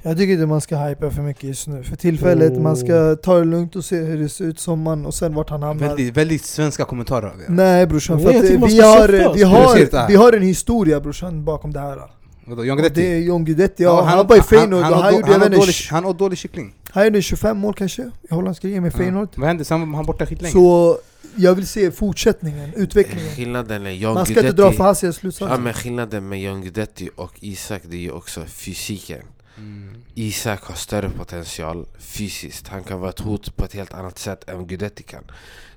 [0.06, 1.82] Jag tycker inte man ska hypa för mycket just nu.
[1.82, 2.60] För tillfället, Oh.
[2.60, 5.50] man ska ta det lugnt och se hur det ser ut sommaren och sen vart
[5.50, 5.86] han hamnar.
[5.88, 7.44] Väldigt, väldigt svenska kommentarer av er.
[7.48, 11.44] Nej brorsan, Nej, för jag att vi har, vi, har, vi har en historia brorsan
[11.44, 11.98] bakom det här.
[12.46, 13.12] Vadå, John Och det Guidetti?
[13.14, 16.04] är John Guidetti, ja, han, var i Feyenoord har han då- gjorde, vet dålig, han
[16.04, 16.74] har dålig kyckling.
[16.90, 19.28] han gjorde 25 mål kanske i holländska ligan med Feyenoord.
[19.32, 19.40] Ja.
[19.40, 19.64] Vad hände?
[19.64, 20.52] Sen var han borta skitlänge.
[20.52, 20.98] Så
[21.36, 23.30] jag vill se fortsättningen, utvecklingen.
[23.36, 25.54] Skillnaden är John Man ska inte dra för hastiga slutsatser.
[25.54, 29.18] Ja men skillnaden med John Guidetti och Isak det är ju också fysiken
[29.58, 29.94] Mm.
[30.14, 34.48] Isak har större potential fysiskt Han kan vara ett hot på ett helt annat sätt
[34.48, 35.24] än Guidetti kan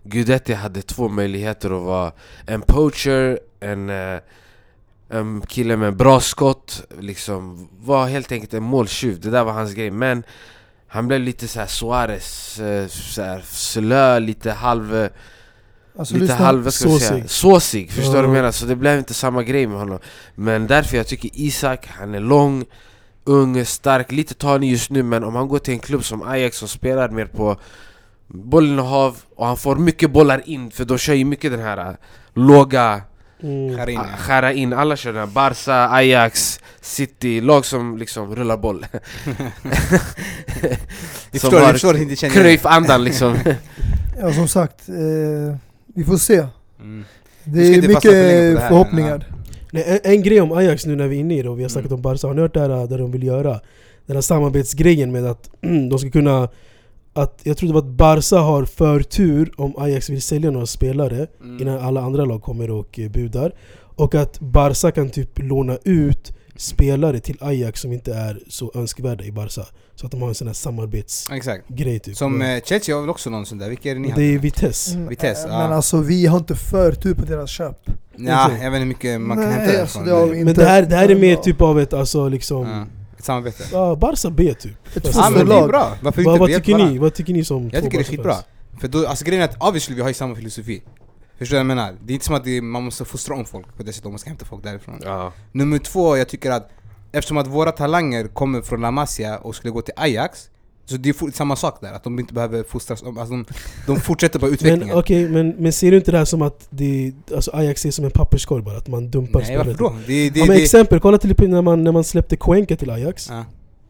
[0.04, 2.12] Guidetti hade två möjligheter att vara
[2.46, 4.20] en poacher, en, eh,
[5.10, 9.74] en kille med bra skott Liksom var helt enkelt en måltjuv, det där var hans
[9.74, 10.24] grej Men
[10.88, 14.96] han blev lite så här Suarez, eh, så här slö, lite halv...
[14.96, 15.10] eh,
[16.00, 17.30] Alltså, lite halv, vi säga, Såsig.
[17.30, 18.28] såsig, förstår du vad Ja.
[18.28, 18.52] jag menar?
[18.52, 20.00] Så det blev inte samma grej med honom
[20.36, 22.66] Men därför jag tycker Isak, han är lång,
[23.28, 26.58] ung, stark, lite tanig just nu Men om han går till en klubb som Ajax
[26.58, 27.56] som spelar mer på
[28.28, 31.96] bollinnehav Och han får mycket bollar in, för de kör ju mycket den här äh,
[32.34, 33.02] låga
[33.44, 34.00] Mm.
[34.00, 38.86] Ah, Skära in, alla kör den här Barca, Ajax, City, lag som liksom rullar boll
[41.32, 43.38] Som förstår, har förstår inte känner Cruyff-andan liksom
[44.20, 45.56] Ja som sagt, eh,
[45.96, 46.48] vi får se.
[46.80, 47.06] Mm.
[47.44, 49.26] Det är mycket det här, förhoppningar.
[49.72, 51.64] Nej, en, en grej om Ajax nu när vi är inne i det och vi
[51.64, 51.96] har snackat Mm.
[51.98, 53.60] om Barca, har ni hört det här där de vill göra?
[54.06, 55.50] Den här samarbetsgrejen med att
[55.90, 56.50] de ska kunna
[57.14, 61.28] att jag tror det var att Barca har förtur om Ajax vill sälja några spelare
[61.42, 61.62] Mm.
[61.62, 63.52] innan alla andra lag kommer och eh, budar
[63.96, 69.24] Och att Barca kan typ låna ut spelare till Ajax som inte är så önskvärda
[69.24, 69.62] i Barca
[69.96, 73.30] Så att de har en sån här samarbetsgrej typ Som eh, Chelsea har väl också
[73.30, 75.60] någon sån där, vilka är det ni Det är Vitesse Mm, Vitesse, eh, ja.
[75.60, 77.90] Men alltså vi har inte förtur på deras köp.
[78.16, 80.66] Ja, jag vet inte hur mycket man kan hämta alltså, det har vi Men det
[80.66, 81.42] här, det här är mer Ja.
[81.42, 82.86] typ av ett alltså liksom Ja,
[83.18, 83.64] ett samarbete.
[83.72, 86.40] Ja, Barca B typ Ett Ja men det är bra, varför inte?
[86.40, 86.98] vad tycker ni?
[86.98, 88.36] Vad tycker ni som Jag tycker det är skitbra.
[88.82, 90.82] För då, alltså grejen är att obviously vi har ju samma filosofi.
[91.38, 91.96] Förstår du vad jag menar?
[92.06, 94.12] Det är inte som att det, man måste fostra om folk på det sättet om
[94.12, 95.02] man ska hämta folk därifrån.
[95.04, 96.70] Ja, Nummer två, jag tycker att
[97.12, 100.50] eftersom att våra talanger kommer från La Masia och skulle gå till Ajax
[100.90, 103.46] så det är samma sak där, att de inte behöver fostras om, alltså de,
[103.88, 104.98] de fortsätter bara Men utvecklingen.
[104.98, 108.06] okej, men, men ser du inte det här som att det, alltså Ajax är som
[108.06, 108.78] en papperskorg bara?
[108.78, 109.96] Att man dumpar Nej varför då?
[110.08, 112.76] Det, det, ja, men det, exempel, kolla till exempel när man, när man släppte Cuenca
[112.76, 113.46] till Ajax, ja.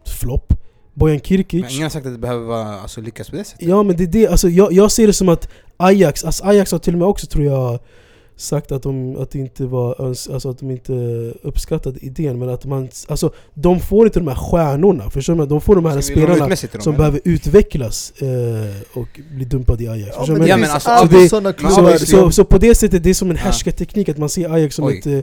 [0.05, 0.53] flopp
[0.97, 3.67] Bojan Kirkic Men ingen har sagt att det behöver vara, alltså, lyckas på det sättet.
[3.67, 6.71] Ja men det är det, alltså, jag, jag ser det som att Ajax, alltså Ajax
[6.71, 7.79] har till och med också tror jag
[8.35, 10.93] sagt att de, att det inte var öns- alltså att de inte
[11.43, 15.45] uppskattade idén men att man, alltså de får inte de här stjärnorna, förstår du?
[15.45, 20.15] De får de här spelarna dem, som behöver utvecklas eh, och bli dumpade i Ajax.
[20.17, 21.29] Ja, Ja, men alltså, det-.
[21.29, 24.49] Så, obviously- så, så på det sättet, det är som en härskarteknik att man ser
[24.53, 24.97] Ajax som Oj.
[24.97, 25.19] ett, eh,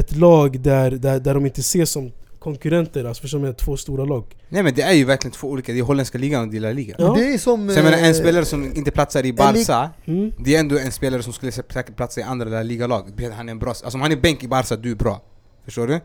[0.00, 2.12] ett lag där, där, där de inte ses som
[2.44, 3.52] konkurrenter, alltså förstår du?
[3.52, 4.24] Två stora lag.
[4.48, 6.60] Nej men det är ju verkligen två olika, det är holländska ligan och det är
[6.60, 6.94] La Liga.
[6.98, 7.14] Ja.
[7.16, 7.68] Det är som...
[7.70, 10.32] Så jag menar en eh, spelare som inte platsar i Barca, Mm.
[10.38, 13.04] det är ändå en spelare som skulle säkert platsa i andra La Liga-lag.
[13.36, 15.22] Han är en bra, alltså om han är bänk i Barca, du är bra.
[15.64, 16.00] Förstår du?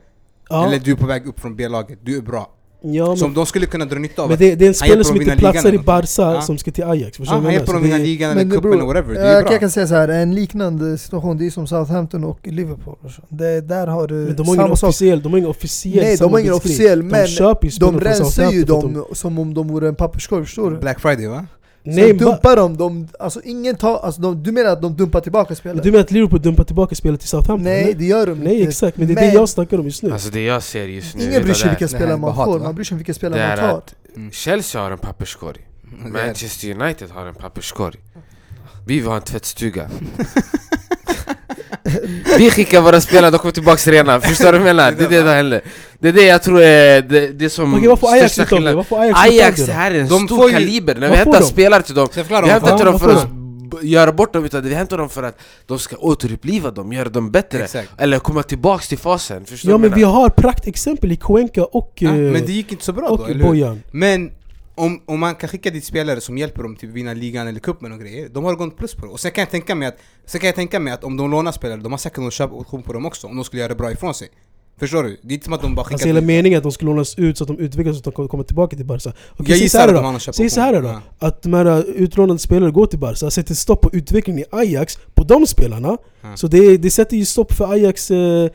[0.50, 2.50] Ja, Eller du är på väg upp från B-laget, du är bra.
[2.82, 4.30] Ja, Som men, de skulle kunna dra nytta av.
[4.30, 6.22] men det, det är en spelare som inte platsar i Barca.
[6.22, 6.42] Ja.
[6.42, 7.18] som ska till Ajax.
[7.18, 9.20] Förstår Ja, han hjälper dem Så vinna det- ligan Men eller cupen eller whatever, det
[9.20, 9.52] jag, är bra.
[9.52, 12.96] jag kan säga så här, en liknande situation, det är som Southampton och Liverpool.
[13.30, 16.32] Det, där har du Men de har ingen officiell, de har ingen officiell Nej, de
[16.32, 20.46] har ingen officiell, men de De rensar ju dem som om de vore en papperskorg,
[20.46, 20.78] förstår du?
[20.78, 21.46] Black Friday va?
[21.84, 24.96] Sen Nej, ba, dumpar de, de alltså ingen tar, alltså de, du menar att de
[24.96, 25.84] dumpar tillbaka spelare?
[25.84, 27.64] du menar att Liverpool dumpar tillbaka spelet till Southampton?
[27.64, 27.94] Nej eller?
[27.94, 28.70] det gör de Nej inte.
[28.70, 30.12] exakt, men det är Men det jag snackar om just nu.
[30.12, 32.76] alltså det jag ser just nu Ingen bryr sig vilka spelare man hat, får, man
[32.76, 33.78] bryr sig om vilka spelare man tar.
[33.78, 33.96] att
[34.32, 35.58] Chelsea har en papperskorg
[36.12, 37.96] Manchester United har en papperskorg
[38.86, 39.90] Vi vill ha en tvättstuga
[42.38, 44.92] Vi skickar våra spelare, de kommer tillbaka rena, förstår du vad jag menar?
[44.92, 45.62] Det är det som händer
[46.00, 48.78] Det är det jag tror är det, det som Okej vad får Ajax största skillnaden.
[48.78, 51.96] Vad får Ajax, Ajax här är en De stor kaliber, när vi hämtar spelare till
[51.96, 53.28] dem Vi hämtar inte dem för att
[53.82, 57.32] göra bort dem, utan vi hämtar dem för att de ska återuppliva dem, göra dem
[57.32, 57.90] bättre Exakt.
[57.98, 61.64] Eller komma tillbaks till fasen, förstår Ja du men vad vi har praktexempel i Cuenca
[61.64, 63.50] och, Ja, eh, men det gick inte så bra då, och eller hur?
[63.50, 63.84] Bojan.
[63.92, 64.32] Men
[64.80, 67.60] om, om man kan skicka dit spelare som hjälper dem till att vinna ligan eller
[67.60, 69.12] cupen och grejer, de har gått plus på det.
[69.12, 71.32] Och sen kan jag tänka mig att, sen kan jag tänka mig att om de
[71.32, 73.92] lånar spelare, de har säkert någon köpoption på dem också, om de skulle göra bra
[73.92, 74.28] ifrån sig.
[74.80, 75.20] Förstår du?
[75.22, 76.86] Det är inte som att de bara skickar Alltså hela meningen är att de ska
[76.86, 79.14] lånas ut så att de utvecklas att de kommer- tillbaka till Barca.
[79.34, 80.34] Okej, Jag gissar att de köpoption.
[80.34, 81.02] Säg så här då, Ja.
[81.28, 84.98] att de här uh, utlånade spelare går till Barca, sätter stopp på utvecklingen i Ajax
[85.14, 85.98] på de spelarna.
[86.22, 86.36] Ja.
[86.36, 88.50] Så det, det sätter ju stopp för Ajax eh,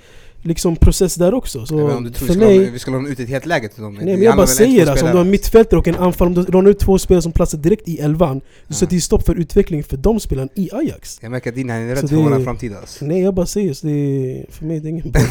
[0.46, 1.66] liksom process där också.
[1.66, 3.20] Så Jag vet om du tror för vi ska, låna, mig, vi ska låna ut
[3.20, 3.94] ett helt läge till dem.
[3.94, 6.42] nej men jag bara säger alltså, om du har mittfältare och en anfall, om du
[6.44, 8.74] lånar ut två spelare som platsar direkt i elvan, du Ja.
[8.74, 11.18] sätter ju stopp för utvecklingen för de spelarna i Ajax.
[11.22, 13.04] Jag märker att din här är Så rädd för det- våran framtid alltså.
[13.04, 15.22] Nej jag bara säger, så det för mig det är ingen bra.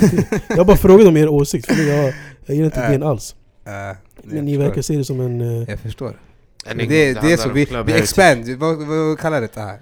[0.49, 2.13] Jag bara frågar om er åsikt, för mig, jag,
[2.45, 2.89] jag gillar inte Äh.
[2.89, 3.35] idén alls.
[3.67, 5.41] Uh, Men ni verkar se det som en...
[5.61, 6.19] eh, Jag förstår.
[6.65, 7.95] Men en det, gång, det är så, vi, vi heritage.
[8.01, 9.79] expand, vad, vad, kallar det här?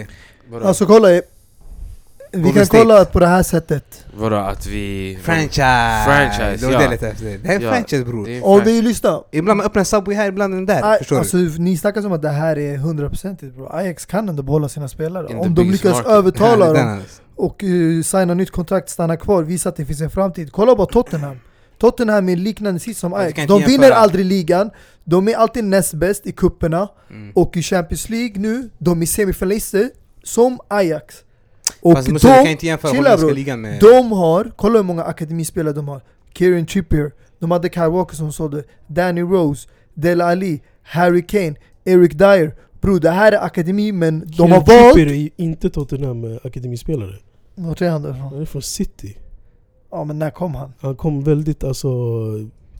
[0.00, 0.06] Eh?
[0.62, 1.08] Alltså kolla,
[2.32, 2.78] vi kan State.
[2.82, 4.04] kolla på det här sättet.
[4.16, 5.18] Vadå att vi...
[5.22, 6.04] franchise!
[6.06, 6.78] Franchise, det var ja.
[6.78, 7.24] det letade efter.
[7.42, 8.26] Det här är Ja, franchise bror.
[8.26, 8.74] det är en Om franchise.
[8.74, 9.24] vi lyssnar.
[9.32, 10.80] Ibland man öppnar en Subway här, ibland en där.
[10.92, 11.58] Aj, förstår alltså, du?
[11.58, 13.66] ni snackar som att det här är hundraprocentigt bro.
[13.70, 15.30] Ajax kan ändå behålla sina spelare.
[15.30, 16.10] In Om de lyckas market.
[16.12, 17.02] övertala Ja, det är dem den
[17.36, 20.52] och uh, signa nytt kontrakt, stanna kvar, visa att det finns en framtid.
[20.52, 21.36] Kolla bara Tottenham.
[21.78, 23.46] Tottenham är liknande sits som Ajax.
[23.46, 24.70] De vinner aldrig ligan,
[25.04, 27.32] de är alltid näst bäst i kupperna Mm.
[27.34, 29.90] och i Champions League nu, de är semifinalister
[30.22, 31.14] som Ajax.
[31.82, 33.80] Och Fast Musse, du kan de, inte jämföra chilla, holländska ligan med...
[33.80, 36.00] de har, kolla hur många akademispelare de har.
[36.34, 42.12] Kieran Trippier, de hade Kyle Walker som sålde, Danny Rose, Del Ali, Harry Kane, Eric
[42.12, 42.54] Dyer.
[42.80, 45.10] Bror det här är akademi men de Kieran har Trippier valt...
[45.10, 47.14] är ju inte Tottenham eh, akademispelare.
[47.54, 48.22] Vart är han då ifrån?
[48.22, 49.16] Han är från City.
[49.90, 50.72] Ja men när kom han?
[50.80, 51.88] Han kom väldigt alltså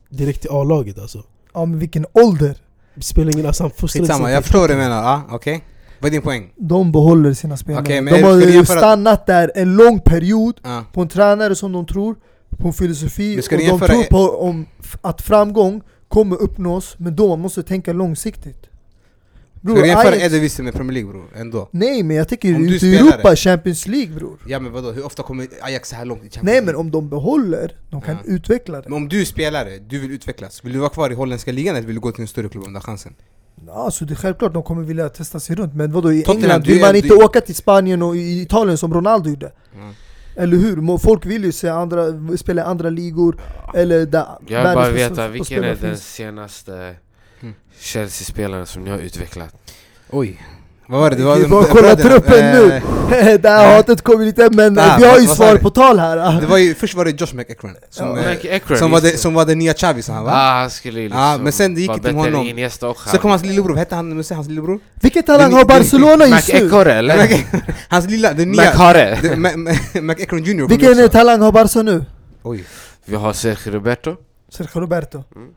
[0.09, 1.23] direkt till A-laget alltså.
[1.55, 2.57] Ja men vilken ålder!
[3.01, 5.03] Spelar ingen, alltså han fostrades Skitsamma, jag förstår vad du menar.
[5.03, 5.65] Ja, okej.
[6.01, 6.53] Vad är din poäng?
[6.57, 8.01] De behåller sina spelare.
[8.01, 10.85] Men de har stannat där en lång period Ja.
[10.93, 12.17] på en tränare som de tror,
[12.59, 14.67] på en filosofi och de tror på om,
[15.01, 18.67] att framgång kommer uppnås, men då man måste tänka långsiktigt.
[19.63, 21.25] Bror, Ska du jämföra Eredivisie med Premier League bror?
[21.37, 21.69] Ändå?
[21.71, 23.37] Nej men jag tänker Om ute i Europa.
[23.37, 24.39] Champions League bror.
[24.47, 26.81] Ja men vadå, hur ofta kommer Ajax så här långt i Champions Nej men League?
[26.81, 28.21] om de behåller, de kan Ja.
[28.35, 28.89] utveckla det.
[28.89, 31.77] Men om du är spelare, du vill utvecklas, vill du vara kvar i holländska ligan
[31.77, 33.15] eller vill du gå till en större klubb om du har chansen?
[33.69, 36.63] Alltså det är självklart de kommer vilja testa sig runt, men vadå i Tottenham, England
[36.65, 39.53] du vill man inte du- åka till Spanien och i Italien som Ronaldo gjorde?
[39.75, 39.93] Ja.
[40.43, 40.99] Eller hur?
[40.99, 43.41] Folk vill ju se andra, spela i andra ligor,
[43.75, 46.95] eller där Jag vill bara veta vilken är den senaste
[47.43, 47.55] Mm.
[47.79, 49.55] Chelsea-spelaren som ni har utvecklat?
[50.11, 50.41] Oj.
[50.91, 51.17] Vad var det?
[51.17, 52.73] Det var bara kolla truppen nu.
[52.75, 55.59] Eh, det här hatet kommer lite, men vi har ju vad svar du?
[55.59, 56.41] på tal här.
[56.41, 58.51] Det var ju, först var det Josh McEachran som, Ja.
[58.51, 60.33] eh, som, var det, som var den nya Chavi sa han va?
[60.35, 62.71] Ah, han skulle liksom Ja, men sen det gick med honom.
[63.07, 64.81] Sen kom hans lillebror, hette han Musse, hans lillebror?
[65.03, 66.67] Vilken talang har Barcelona just nu?
[66.67, 67.29] Ekore eller?
[67.89, 68.63] Hans lilla, den nya...
[70.03, 72.05] McEachran Jr kom Vilken talang har Barca nu?
[72.43, 72.65] Oj.
[73.05, 74.17] Vi har Sergio Roberto
[74.53, 75.25] Sergio Roberto.
[75.37, 75.49] Mm.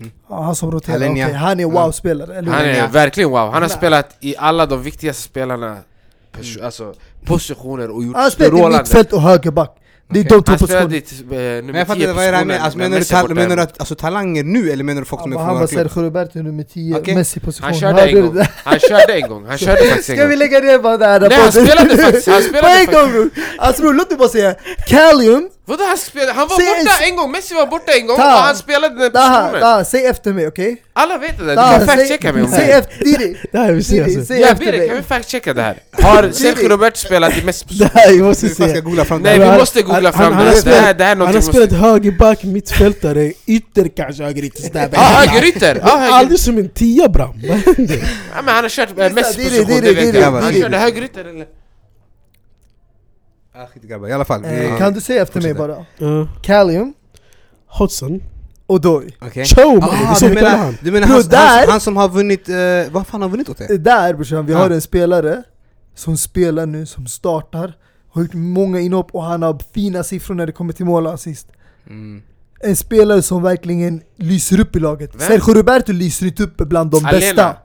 [0.00, 0.12] Mm.
[0.28, 1.06] Ja, han som roterar, okej.
[1.06, 1.36] Alenia.
[1.36, 3.70] Han är wow-spelare, eller Han är verkligen wow, han har Nej.
[3.70, 5.76] spelat i alla de viktigaste spelarna
[6.38, 9.76] pers- Alltså positioner och gjort Han spelar i mittfält och högerback.
[10.10, 10.30] Det är Okej.
[10.38, 11.56] de två Han spelade positionerna.
[11.58, 12.62] eh, Men jag fattar 10 inte, vad är det här med?
[12.62, 15.32] Alltså, menar du, tal- menar du att, alltså, talanger nu eller menar du folk som
[15.32, 15.90] är Han från var våra klubb?
[15.92, 17.14] Sergio Roberto nummer 10, Okej.
[17.14, 17.64] Messi-position.
[17.70, 20.60] Han körde en gång, han körde en gång, han körde faktiskt en Ska vi lägga
[20.60, 21.20] ner bara det här?
[21.20, 23.30] Nej han spelade faktiskt, han På spelade en faktiskt gång bror!
[23.58, 24.54] Alltså bror, låt mig bara säga
[24.86, 26.32] Calium, Vadå han spelade?
[26.32, 28.22] Han var Säg- borta en gång, Messi var borta en gång Ta.
[28.36, 30.82] och han spelade den positionen daha, säg efter mig okej?
[30.92, 33.36] Alla vet det där, du kan fact-checka mig om det Säg här efter, Diri!
[33.52, 34.24] Det här vill se alltså.
[34.24, 35.76] säg Ja Birre, kan vi fact-checka det här?
[36.02, 37.90] Har Sergio Roberto spelat i Messi Det position?
[37.94, 38.80] här vi måste se.
[38.80, 40.62] googla fram det Nej vi Han- måste googla han- fram han det, har här.
[40.64, 44.88] det här, spelat- det här är Han har spelat högerback, mittfältare, ytter kanske högerytter.
[44.92, 45.80] Ja högerytter!
[45.84, 46.12] Ja, höger...
[46.14, 47.40] Aldrig som en tia bram.
[47.48, 48.02] Vad händer?
[48.46, 51.46] han har kört Messi Diri, position, Diri, det vet jag Han körde högerytter eller?
[53.58, 54.44] Ah, skit i grabbar, i alla fall.
[54.44, 55.86] Eh, Kan du säga efter mig bara?
[55.98, 56.28] Ja.
[56.42, 56.94] Calium,
[57.66, 58.20] Hodgson.
[58.66, 59.10] Odoi.
[59.44, 60.76] Show Ah, du menar, han.
[60.82, 62.54] du menar han, han, där- han som har vunnit, eh,
[62.92, 63.78] vad fan har han vunnit åt det?
[63.78, 64.58] Där brorsan, vi Ja.
[64.58, 65.42] har en spelare
[65.94, 67.76] som spelar nu, som startar
[68.10, 71.12] Har gjort många inhopp och han har fina siffror när det kommer till mål och
[71.14, 71.48] assist
[71.86, 72.22] Mm.
[72.60, 75.20] En spelare som verkligen lyser upp i laget Vem?
[75.20, 77.10] Sergio Roberto lyser inte upp bland de Alena.
[77.20, 77.56] bästa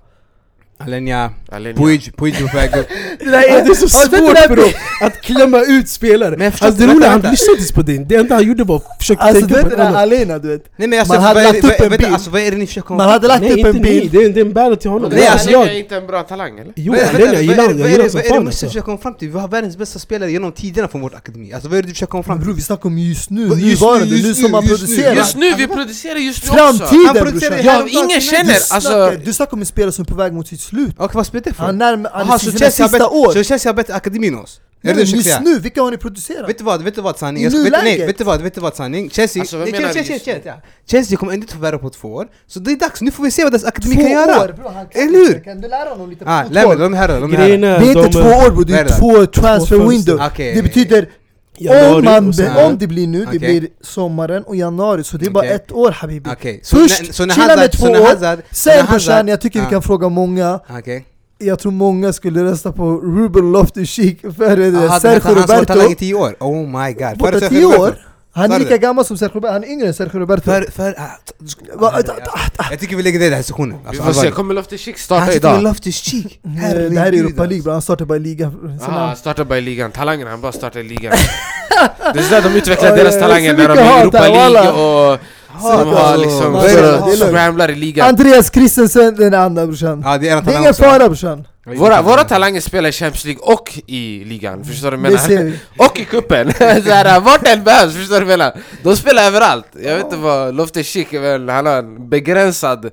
[0.86, 1.78] Alenia, Alenia.
[1.84, 2.88] Puig, Puig är på väg upp.
[3.20, 4.70] Det, där är, det är så svårt det där för dem
[5.02, 6.38] att klämma ut spelare.
[6.38, 8.08] Men alltså, det inte, roliga, han lyssnade inte på din.
[8.08, 10.02] Det enda han gjorde var att försöka Alltså tänka på det ett där annat.
[10.02, 10.66] Alena du vet.
[10.76, 12.06] Nej men alltså, Man hade är, lagt upp en bild.
[12.14, 14.12] alltså, vad är det ni försöker komma Man hade lagt Nej upp en bild.
[14.12, 15.12] det är, det är en battle till honom.
[15.14, 16.74] Nej, är alltså, jag, inte en bra talang eller?
[16.76, 17.80] jo, vänta, jag gillar är honom.
[17.80, 18.68] Jag är gillar honom som Vad är det fan måste alltså.
[18.68, 19.30] försöka komma fram till?
[19.30, 21.54] Vi har världens bästa spelare genom tiderna från vårt akademi.
[21.54, 22.46] Alltså vad är det du försöker komma fram till?
[22.46, 24.88] bror vi snackar om just nu, nuvarande, nu, som man just nu.
[24.88, 25.16] producerar.
[25.16, 26.78] Just nu, vi producerar just nu också!
[26.78, 27.90] Framtiden producerar brorsan!
[28.06, 29.12] Ingen känner, alltså...
[29.26, 30.96] du snackar om en spelare som är på väg mot sitt slut.
[30.98, 31.64] Okej vad spelar det för?
[31.64, 33.34] Han är närmare, han är sina Chelsea sista bättre- år.
[33.34, 34.62] Så Chelsea har bättre akademi än oss?
[34.84, 36.50] Är Nej, det men just nu, vilka har ni producerat?
[36.50, 37.42] Vet du vad, vet du vad sanning?
[37.42, 38.10] I Jag ska, vet, nej, nuläget?
[38.10, 39.10] vet du vad, vet du vad sanning?
[39.10, 40.54] Chelsea, Alltså, nej, Chelsea, du Chelsea, just Chelsea,
[40.92, 43.32] Chelsea kommer inte få värva på två år Så det är dags, nu får vi
[43.32, 44.42] se vad deras akademi Två kan göra!
[44.44, 45.44] år bror, han kan Eller hur?
[45.44, 46.54] Kan du lära honom lite Ah, fotboll?
[46.54, 49.00] lämna, de är här de här är, Det är inte två år bror, det är
[49.00, 50.22] två transfer Två window.
[50.38, 51.10] Det betyder
[51.58, 53.40] Januari om, man, sen- om det blir nu, Okej.
[53.40, 55.52] det blir sommaren och januari, så det är bara Okej.
[55.56, 56.30] ett år habibi.
[56.34, 59.70] Okej, så Först så chilla med så två år, sen brorsan, jag tycker vi Ah.
[59.70, 61.06] kan fråga många, Okej
[61.44, 65.88] jag tror många skulle rösta på Ruben Loftus-Cheek före Sergio han som var talang i
[65.88, 66.00] Roberto.
[66.00, 66.36] tio år?
[66.40, 67.82] Oh my god Borta tio Roberto.
[67.84, 67.96] år,
[68.34, 70.42] han är lika gammal som Sergio Roberto, han är yngre än Sergio Roberto.
[70.44, 71.34] För, för, ah, t-
[71.76, 72.66] Va- ah, ah, ah, ah.
[72.72, 74.36] Jag tycker vi lägger det i den här sessionen Vi alltså, får se, allvarligt.
[74.36, 75.74] kommer Loftus-Cheek Han starta sitter med idag?
[75.74, 78.80] Loftus-Cheek Eh, Det här är Europa League bro, han startar bara i ligan.
[78.88, 81.14] Ah, han- startar bara i ligan, talangen han bara startar i ligan
[82.14, 85.20] Det är sådär de utvecklar deras talanger när de är i Europa League och
[85.62, 86.22] de har alltså.
[86.22, 90.02] liksom scramblar i ligan Andreas Christensen den andra brorsan.
[90.22, 91.48] Det är ingen fara brorsan.
[91.66, 95.44] Våra, våra talanger spelar i Champions League och i ligan, förstår du vad jag menar?
[95.44, 95.60] vi.
[95.78, 96.48] Och i cupen!
[97.24, 98.58] Vart än behövs, förstår du vad jag menar?
[98.84, 102.90] De spelar överallt, jag vet inte vad Loftus-Cheek är väl, han har en begränsad Vi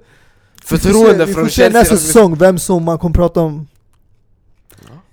[0.64, 3.40] får se- förtroende Vi från får se nästa Chelsea säsong vem som man kommer prata
[3.40, 3.66] om.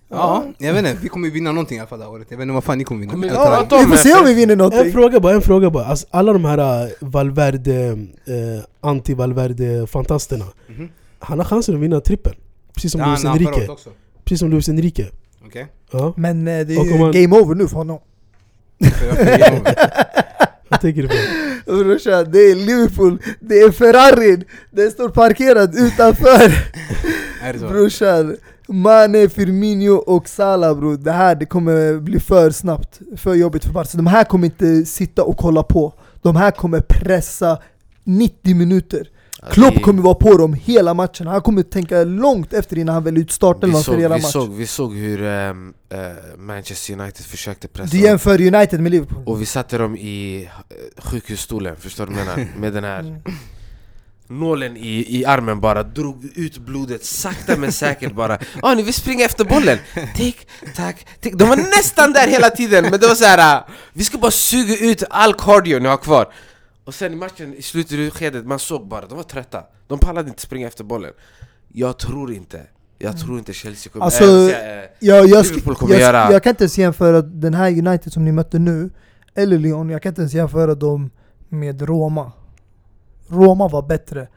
[0.10, 2.38] Ja, jag vet inte, vi kommer vinna någonting i alla fall det här året Jag
[2.38, 4.34] vet inte vad fan ni kommer vinna Kommer vi om Vi får se om vi
[4.34, 4.92] vinner En någonting.
[4.94, 5.86] fråga bara, en fråga bara.
[5.86, 7.86] Alltså, alla de här äh, Valverde,
[8.26, 10.46] äh, anti-Valverde-fantasterna.
[10.68, 10.90] Mhm.
[11.20, 12.36] Han har chansen att vinna trippeln.
[12.76, 13.68] Precis som Luis Enrique.
[14.26, 15.10] Precis som Luis Enrique.
[15.46, 18.00] Okej Ja, Men eh, det är ju man- game over nu för honom.
[20.70, 21.16] Vad tänker du på?
[21.84, 26.52] Brorsan, det är Liverpool, det är Ferrarin, den står parkerad utanför.
[27.70, 30.98] Brorsan, Mane, Firmino och Salah bror.
[30.98, 33.98] Det här det kommer bli för snabbt, för jobbigt för Barca.
[33.98, 35.94] De här kommer inte sitta och kolla på.
[36.22, 37.60] De här kommer pressa
[38.04, 39.08] 90 minuter.
[39.42, 41.28] Ja, Klopp kommer vara på dem hela matchen.
[41.28, 44.54] Han kommer tänka långt efter innan han väljer ut startelvan vi såg, hela vi, såg,
[44.54, 45.54] vi såg hur eh,
[46.38, 48.06] Manchester United försökte pressa Du dem.
[48.06, 49.24] jämför United med Liverpool.
[49.26, 52.48] Och vi satte dem i eh, sjukhusstolen, förstår du vad jag menar?
[52.60, 53.22] Med den här Mm.
[54.28, 58.94] nålen i, i armen bara, drog ut blodet sakta men säkert bara Ah ni vill
[58.94, 59.78] springa efter bollen?
[60.16, 63.58] Tick, tack, tick De var nästan där hela tiden men det var så här.
[63.58, 66.34] ah, Vi ska bara suga ut all cardio ni har kvar
[66.86, 70.42] Och sen i matchen, i slutskedet, man såg bara, de var trötta De pallade inte
[70.42, 71.12] springa efter bollen
[71.74, 72.62] Jag tror inte,
[73.00, 74.06] jag tror inte Chelsea kommer...
[74.06, 74.50] Alltså, äh,
[75.00, 78.26] Jag, jag, Liverpool kommer jag, göra- jag kan inte ens jämföra den här United som
[78.26, 78.90] ni mötte nu,
[79.36, 81.10] eller Lyon, jag kan inte ens jämföra dem
[81.50, 82.32] med Roma.
[83.28, 84.28] Roma var bättre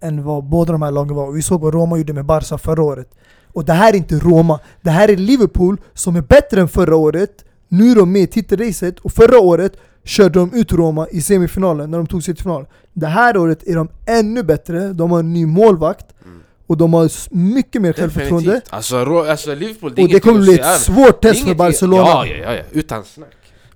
[0.00, 1.32] än vad båda de här lagen var.
[1.32, 3.10] Vi såg vad Roma gjorde med Barca förra året.
[3.52, 6.96] Och det här är inte Roma, det här är Liverpool som är bättre än förra
[6.96, 7.44] året.
[7.68, 9.72] Nu är de med i titelracet och förra året
[10.04, 12.66] körde de ut Roma i semifinalen när de tog sig till final.
[12.92, 16.38] Det här året är de ännu bättre, de har en ny målvakt Mm.
[16.66, 18.60] och de har mycket mer självförtroende.
[18.70, 22.02] Alltså, Ro- alltså Liverpool, det Och det kommer bli ett svårt test för Barcelona.
[22.06, 23.28] Ja, ja, ja, ja, utan snack.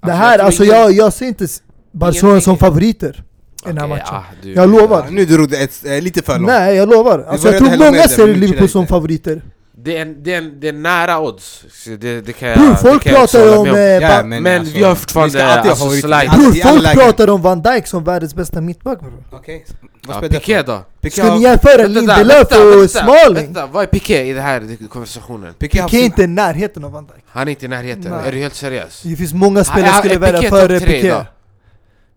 [0.03, 1.47] det här, jag alltså jag, jag ser inte
[1.93, 3.25] Barcelona ingen- som favoriter
[3.65, 4.05] i den här matchen.
[4.11, 5.03] ja, du- Jag lovar.
[5.05, 7.25] Ja, Nu drog det ett, eh, lite för långt Nej, jag lovar.
[7.29, 9.43] Alltså, jag tror många ser Liverpool som favoriter.
[9.85, 11.65] Det är, det, är det är nära odds,
[11.99, 13.69] det, det kan jag Bror, folk kan pratar om...
[13.69, 16.31] med eh, Ja, Ba- Men alltså, vi har fortfarande, vi alltså, slide.
[16.37, 19.25] Bror, folk pratar om Van Dijk som världens bästa mittback bror.
[19.33, 19.65] Okej,
[20.07, 20.67] vad Ja, spelar Piqué för?
[20.67, 20.83] då?
[21.01, 22.47] Piqué Ska har- ni jämföra Lindelöf
[22.83, 23.45] och Smalling?
[23.45, 25.55] Vänta, vad är Piqué i den här konversationen?
[25.55, 27.25] Piqué är inte i närheten av Van Dijk.
[27.29, 28.29] Han är inte i närheten, Nej.
[28.29, 29.03] är du helt seriös?
[29.03, 31.15] Det finns många spelare Ja, som skulle är välja före Piqué.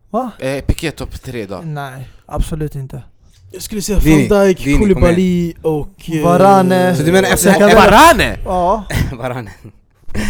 [0.09, 0.31] Va?
[0.39, 1.65] Eh, Piqué topp tre idag?
[1.65, 3.03] Nej, absolut inte.
[3.51, 6.09] Jag skulle säga Vini, van Dijk, Vini, Koulibaly och...
[6.09, 6.95] eh, Varane.
[6.95, 8.39] Så du menar efter- kan efter- välja- Varane!
[8.45, 8.85] Ja.
[9.17, 9.51] Varane.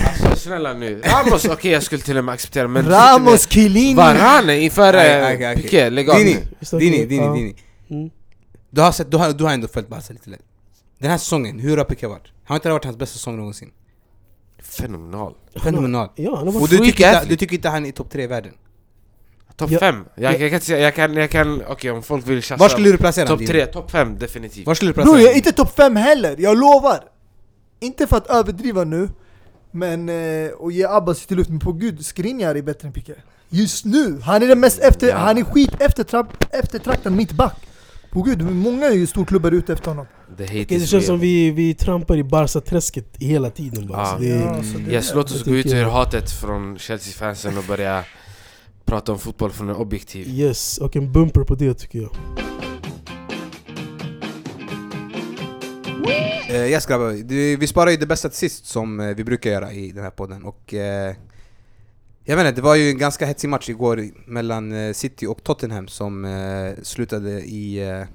[0.08, 3.94] Alltså snälla nu, Ramos okej jag skulle till och med acceptera men Ramos, Chiellini.
[3.96, 5.64] Varane inför Okej, eh, okej, okej.
[5.64, 6.38] Piqué, lägg av Dini,
[6.80, 7.34] Dini, du- Dini, ja.
[7.34, 7.56] Dini
[7.90, 8.10] Mm.
[8.70, 10.42] Du har, sett, du, har, du har ändå följt Barca lite lätt
[11.00, 12.24] Den här säsongen, hur har Piqué varit?
[12.46, 13.70] Har inte det varit hans bästa säsong någonsin?
[14.64, 16.70] Fenomenal Fenomenal Ja, han har Och varit...
[16.70, 18.54] du freak tycker, inte, du tycker inte han är topp tre i världen?
[19.58, 19.80] Topp Ja.
[19.80, 22.64] fem, jag, jag kan inte säga, jag kan, jag kan, okej om folk vill tjafsa
[22.64, 23.48] Var skulle du placera Topp honom?
[23.48, 25.38] tre, topp fem definitivt Var skulle du placera Bror jag är honom?
[25.38, 27.00] inte topp 5 heller, jag lovar!
[27.80, 29.10] Inte för att överdriva nu,
[29.72, 33.14] men eh, och ge Abbas till luft, men på gud, Skriniar är bättre än Piqué.
[33.50, 34.20] Just nu!
[34.24, 35.18] Han är den mest efter, Ja.
[35.18, 35.72] han är skit
[36.52, 37.56] eftertraktad mittback.
[38.12, 40.06] På gud, många är ju storklubbar ute efter honom.
[40.38, 43.98] Det is känns som vi, vi trampar i Barca-träsket hela tiden bara.
[44.02, 44.06] Ja.
[44.14, 47.58] Så det Ja, så det- Yes, låt oss Jag gå ut ur hatet från Chelsea-fansen
[47.58, 48.04] och börja
[48.88, 50.28] prata om fotboll från en objektiv.
[50.28, 52.12] Yes, och en bumper på det tycker jag.
[56.50, 57.12] Eh, yes grabbar,
[57.58, 60.12] vi sparar ju det bästa till sist som eh, vi brukar göra i den här
[60.12, 61.16] podden och eh,
[62.24, 65.44] Jag vet inte, det var ju en ganska hetsig match igår mellan eh, City och
[65.44, 68.06] Tottenham som eh, slutade i eh,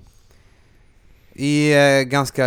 [1.45, 2.45] I ganska,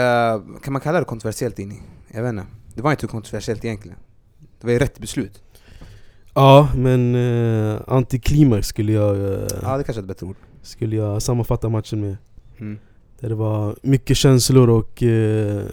[0.63, 1.81] kan man kalla det kontroversiellt in i?
[2.07, 3.97] Jag vet inte, det var inte kontroversiellt egentligen
[4.59, 5.41] Det var ju rätt beslut
[6.35, 10.95] Ja, men uh, antiklimax skulle jag, eh, Ja det kanske är ett bättre ord skulle
[10.95, 12.17] jag sammanfatta matchen med.
[12.59, 12.77] mm.
[13.19, 15.63] Där det var mycket känslor och eh,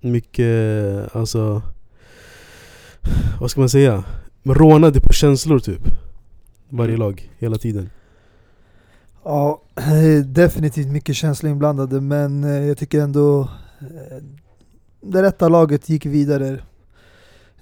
[0.00, 1.62] mycket, alltså...
[3.40, 4.04] Vad ska man säga?
[4.42, 5.82] Man rånade på känslor typ.
[6.68, 7.00] Varje Mm.
[7.00, 7.90] lag, hela tiden.
[9.24, 9.62] Ja,
[10.24, 13.40] definitivt mycket känslor inblandade men eh, jag tycker ändå
[13.80, 14.22] eh,
[15.00, 16.58] det rätta laget gick vidare.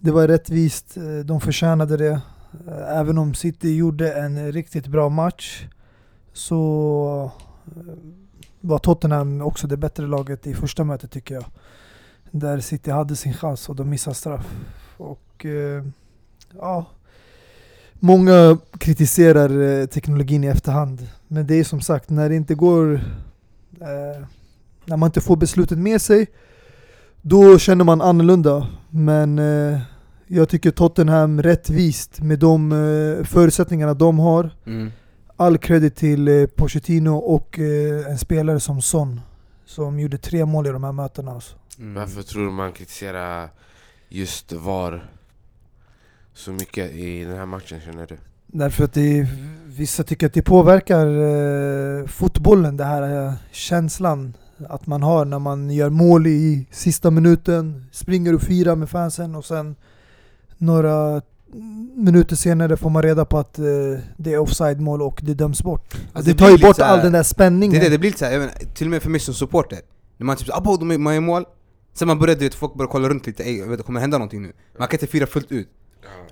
[0.04, 2.20] Det var rättvist, eh, de förtjänade det.
[2.68, 5.66] Eh, även om City gjorde en riktigt bra match
[6.32, 7.30] så
[7.76, 7.94] eh,
[8.60, 11.44] var Tottenham också det bättre laget i första mötet tycker jag.
[12.30, 14.46] Där City hade sin chans och de missade straff.
[14.96, 15.46] Och
[16.58, 16.86] ja,
[17.94, 21.08] Många kritiserar teknologin i efterhand.
[21.28, 22.94] Men det är som sagt, när det inte går...
[23.80, 24.26] Eh,
[24.84, 26.26] när man inte får beslutet med sig,
[27.22, 28.68] då känner man annorlunda.
[28.90, 29.80] Men eh,
[30.34, 34.50] jag tycker Tottenham rättvist med de eh, förutsättningarna de har.
[34.66, 34.90] Mm.
[35.36, 39.20] All credit till eh, Pochettino och eh, en spelare som Son.
[39.64, 41.32] Som gjorde tre mål i de här mötena.
[41.32, 41.56] Alltså.
[41.78, 41.94] Mm.
[41.94, 43.48] Varför tror du man kritiserar
[44.08, 45.10] just VAR
[46.34, 48.16] så mycket i den här matchen känner du?
[48.46, 49.26] Därför att det,
[49.66, 54.34] vissa tycker att det påverkar eh, fotbollen, det här eh, känslan
[54.68, 59.34] att man har när man gör mål i sista minuten, springer och firar med fansen
[59.34, 59.76] och sen
[60.62, 61.22] några
[61.94, 63.64] minuter senare får man reda på att eh,
[64.16, 65.94] det är offside-mål och det döms bort.
[66.12, 67.74] Alltså, det det tar ju bort all den där spänningen.
[67.80, 69.78] Det det, det blir lite såhär, inte, till och med för mig som supporter
[70.16, 71.44] När man typ såhär, abo, de är- man i mål
[71.94, 74.18] Sen man börjar, du vet, folk börjar kolla runt lite, ey, vet, det kommer hända
[74.18, 75.68] någonting nu Man kan inte fira fullt ut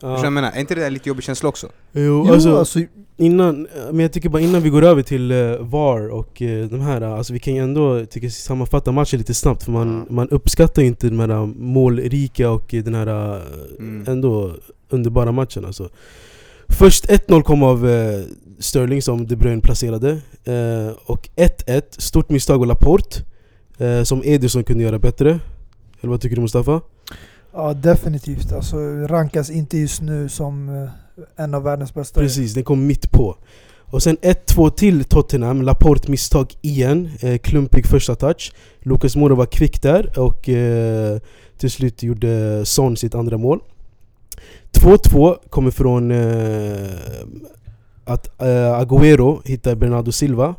[0.00, 0.50] Vad jag menar?
[0.52, 1.66] Är inte det där lite jobbig känsla också?
[1.92, 2.80] Jo, Jo, alltså, alltså,
[3.16, 6.80] innan, men jag tycker bara innan vi går över till eh, VAR och eh, de
[6.80, 10.14] här, alltså vi kan ju ändå tycker, sammanfatta matchen lite snabbt för man, Ja.
[10.14, 13.42] man uppskattar ju inte de här målrika och eh, den här eh,
[13.78, 14.04] Mm.
[14.08, 14.52] ändå
[14.88, 15.88] underbara matchen alltså.
[16.68, 18.20] Först 1-0 kom av eh,
[18.58, 20.10] Sterling som De Bruyne placerade
[20.44, 23.20] eh, och 1-1, stort misstag av Laporte
[23.78, 25.40] eh, som Ederson kunde göra bättre.
[26.00, 26.80] Eller vad tycker du Mustafa?
[27.52, 28.52] Ja definitivt.
[28.52, 28.76] Alltså,
[29.06, 30.90] rankas inte just nu som eh,
[31.44, 32.20] en av världens bästa.
[32.20, 33.36] Precis, den kom mitt på.
[33.90, 38.52] Och sen 1-2 till Tottenham, Laporte misstag igen, eh, klumpig första touch.
[38.80, 41.18] Lucas Moura var kvick där och eh,
[41.58, 43.60] till slut gjorde Son sitt andra mål.
[44.72, 46.90] 2-2 kommer från eh,
[48.04, 50.54] att eh, Agüero hittar Bernardo Silva.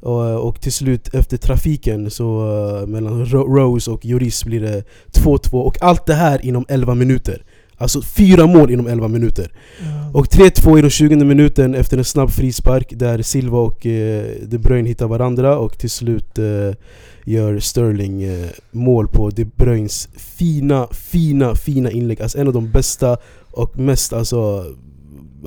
[0.00, 2.46] Och, och till slut efter trafiken så
[2.82, 6.94] eh, mellan Ro- Rose och Lloris blir det 2-2 och allt det här inom 11
[6.94, 7.42] minuter.
[7.78, 9.52] Alltså fyra mål inom 11 minuter.
[9.80, 10.18] Ja.
[10.18, 14.58] Och 3-2 i den 20 minuten efter en snabb frispark där Silva och eh, De
[14.58, 16.74] Bruyne hittar varandra och till slut eh,
[17.24, 22.22] gör Sterling eh, mål på De Bruynes fina, fina, fina inlägg.
[22.22, 23.16] Alltså en av de bästa
[23.50, 24.64] och mest alltså,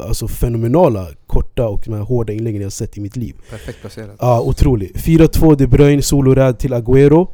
[0.02, 3.36] alltså fenomenala korta och de här hårda inläggen jag sett i mitt liv.
[3.50, 4.91] Perfekt placerat Ja, otrolig.
[4.95, 7.28] 4-2 De Bruyne, soloräd till Agüero.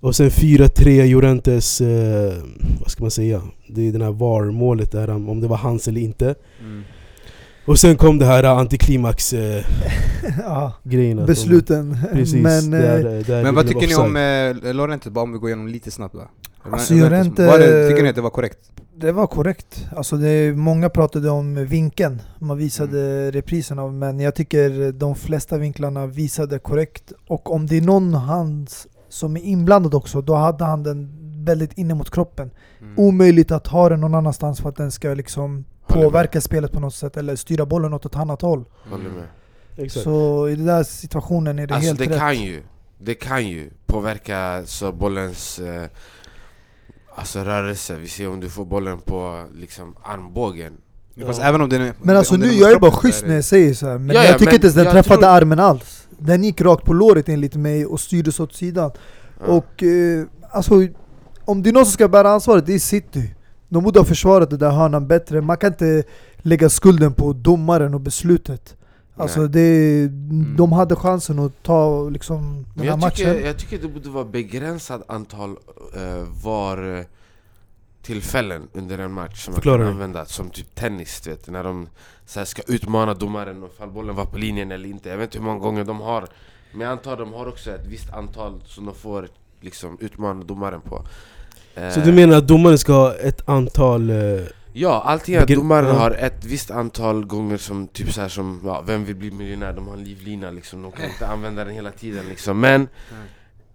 [0.00, 2.32] Och sen 4-3 Llorentes, eh,
[2.80, 3.42] vad ska man säga?
[3.68, 6.34] Det är den här VAR-målet där, om det var hans eller inte.
[6.60, 6.82] mm.
[7.66, 9.64] Och sen kom det här antiklimax-grejen.
[10.38, 11.98] ja, att de- besluten.
[12.12, 14.16] Precis, Men, eh, där, där Men det vad tycker ni om
[14.66, 15.10] eh, Lorente?
[15.10, 16.28] Bara om vi går igenom lite snabbt va?
[16.62, 18.58] Alltså, Lorente- Llorente- var det, Tycker ni att det var korrekt?
[18.96, 19.86] Det var korrekt.
[19.96, 25.58] Alltså det många pratade om vinkeln man visade reprisen av, men jag tycker de flesta
[25.58, 27.12] vinklarna visade korrekt.
[27.26, 28.70] Och om det är någon hand
[29.08, 31.10] som är inblandad också, då hade han den
[31.44, 32.50] väldigt inne mot kroppen.
[32.80, 32.98] Mm.
[32.98, 36.94] Omöjligt att ha den någon annanstans för att den ska liksom påverka spelet på något
[36.94, 38.64] sätt, eller styra bollen åt ett annat håll.
[38.90, 39.26] Håller med.
[39.76, 40.04] Exakt.
[40.04, 42.18] Så i den där situationen är det Alltså helt det rätt.
[42.18, 42.62] kan ju,
[42.98, 45.88] det kan ju påverka så bollens eh,
[47.14, 47.96] alltså rörelse.
[47.96, 50.72] Vi ser om du får bollen på liksom armbågen.
[51.26, 51.46] Fast Ja.
[51.48, 51.92] även om den är...
[52.02, 53.74] Men alltså om den nu, är jag är bara schysst är när det- jag säger
[53.74, 53.98] så här.
[53.98, 56.06] men Ja, jag ja, tycker men inte ens den träffade tror- armen alls.
[56.18, 58.90] Den gick rakt på låret enligt mig och styrdes åt sidan.
[59.40, 59.46] Ja.
[59.52, 60.74] Och eh, alltså,
[61.44, 63.34] om det är någon som ska bära ansvaret, det är City.
[63.68, 65.40] De borde ha försvarat den där hörnan bättre.
[65.40, 66.02] Man kan inte
[66.38, 68.76] lägga skulden på domaren och beslutet.
[69.16, 69.48] Alltså Nej.
[69.48, 70.08] det,
[70.56, 73.16] de hade chansen att ta liksom, den här jag matchen.
[73.16, 77.04] tycker, jag tycker det borde vara begränsat antal uh, var eh,
[78.02, 81.64] tillfällen under en match som man Förklara kan använda Som typ tennis, du vet, när
[81.64, 81.88] de
[82.26, 85.08] så här, ska utmana domaren och fall bollen var på linjen eller inte.
[85.08, 86.26] Jag vet inte hur många gånger de har
[86.72, 89.28] Men jag antar de har också ett visst antal som de får
[89.60, 91.06] liksom utmana domaren på.
[91.94, 94.10] Så du menar att domaren ska ha ett antal...
[94.10, 94.46] eh,
[94.76, 95.50] Ja, allting att
[95.84, 95.92] ja.
[95.92, 99.72] har ett visst antal gånger som typ så här som, ja, vem vill bli miljonär?
[99.72, 102.88] De har en livlina liksom, de kan inte använda den hela tiden liksom Men,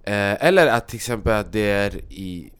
[0.03, 2.51] eh, eller att till exempel att det är i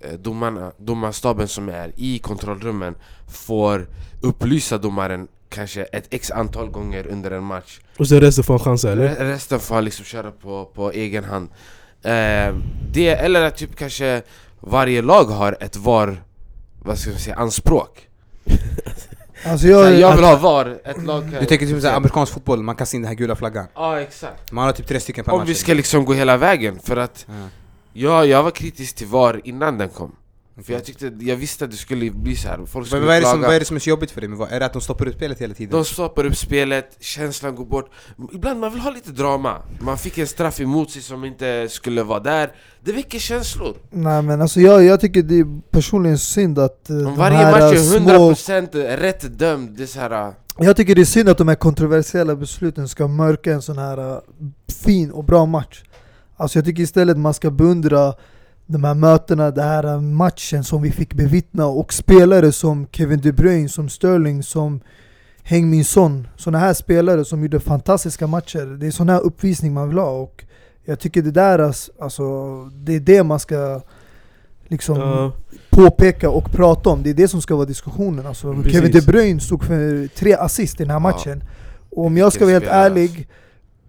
[0.00, 2.94] eh, domarna, domarstaben som är i kontrollrummen
[3.28, 3.86] får
[4.22, 8.60] upplysa domaren kanske ett x antal gånger under en match och sen resten får en
[8.60, 9.08] chans eller?
[9.08, 11.48] Re- Resten får han liksom köra på, på egen hand
[12.02, 12.54] eh,
[12.92, 14.22] det, Eller att typ kanske
[14.60, 16.22] varje lag har ett VAR,
[16.84, 18.08] vad ska man säga, anspråk.
[19.46, 21.40] Alltså Så jag, jag vill ha VAR, ett lag kan...
[21.40, 23.66] Du tänker typ såhär amerikansk fotboll, man kan se in den här gula flaggan.
[23.74, 24.52] Ja exakt.
[24.52, 25.48] Man har typ tre stycken per Om match.
[25.48, 27.34] vi ska liksom gå hela vägen, för att Ja.
[27.92, 30.12] ja, jag var kritisk till VAR innan den kom
[30.62, 32.56] För jag tyckte, jag visste att det skulle bli så här.
[32.56, 34.10] folk Vad, skulle vad, är det som, klaga vad är det som är så jobbigt
[34.10, 34.30] för dig?
[34.50, 35.78] Är det att de stoppar ut spelet hela tiden?
[35.78, 37.90] De stoppar upp spelet, känslan går bort
[38.32, 42.02] Ibland man vill ha lite drama Man fick en straff emot sig som inte skulle
[42.02, 42.52] vara där
[42.84, 46.96] Det väcker känslor nej men alltså jag, jag tycker det är personligen synd att eh,
[46.96, 50.32] Om varje här match är små 100% rätt dömd, det är så här.
[50.58, 53.98] Jag tycker det är synd att de här kontroversiella besluten ska mörka en sån här
[53.98, 54.18] uh,
[54.84, 55.82] fin och bra match.
[56.36, 58.14] Alltså jag tycker istället man ska beundra
[58.66, 63.20] de här mötena, den här uh, matchen som vi fick bevittna och spelare som Kevin
[63.20, 64.80] De Bruyne, som Sterling, som
[65.44, 66.28] Heung-Min Son.
[66.36, 68.78] Såna här spelare som gjorde fantastiska matcher.
[68.80, 70.44] Det är sån här uppvisning man vill ha och
[70.84, 72.24] jag tycker det där, alltså,
[72.64, 73.80] det är det man ska
[74.68, 75.32] liksom Ja.
[75.70, 77.02] påpeka och prata om.
[77.02, 78.26] Det är det som ska vara diskussionen.
[78.26, 78.72] Alltså, Precis.
[78.72, 80.98] Kevin De Bruyne stod för tre assist i den här Ja.
[81.00, 81.44] matchen.
[81.90, 83.28] Och om jag ska vara helt ärlig,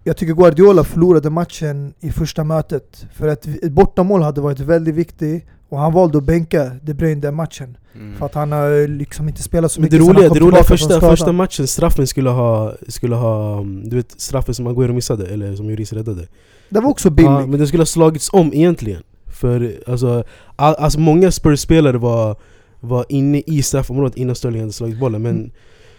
[0.06, 3.06] jag tycker Guardiola förlorade matchen i första mötet.
[3.14, 7.20] För att ett bortamål hade varit väldigt viktigt, och han valde att bänka De Bruyne
[7.20, 7.76] den matchen.
[7.94, 8.16] Mm.
[8.18, 10.64] För att han har liksom inte spelat så Men det mycket sedan roliga, det roliga
[10.64, 15.56] första, första matchen, straffen skulle ha, skulle ha, du vet straffen som Aguero missade, eller
[15.56, 16.26] som Lloris räddade
[16.68, 17.30] Det var också billigt.
[17.30, 20.24] Ja, men den skulle ha slagits om egentligen För alltså,
[20.56, 22.36] all, alltså många Spurs-spelare var,
[22.80, 25.52] var inne i straffområdet innan Sterling hade slagit bollen men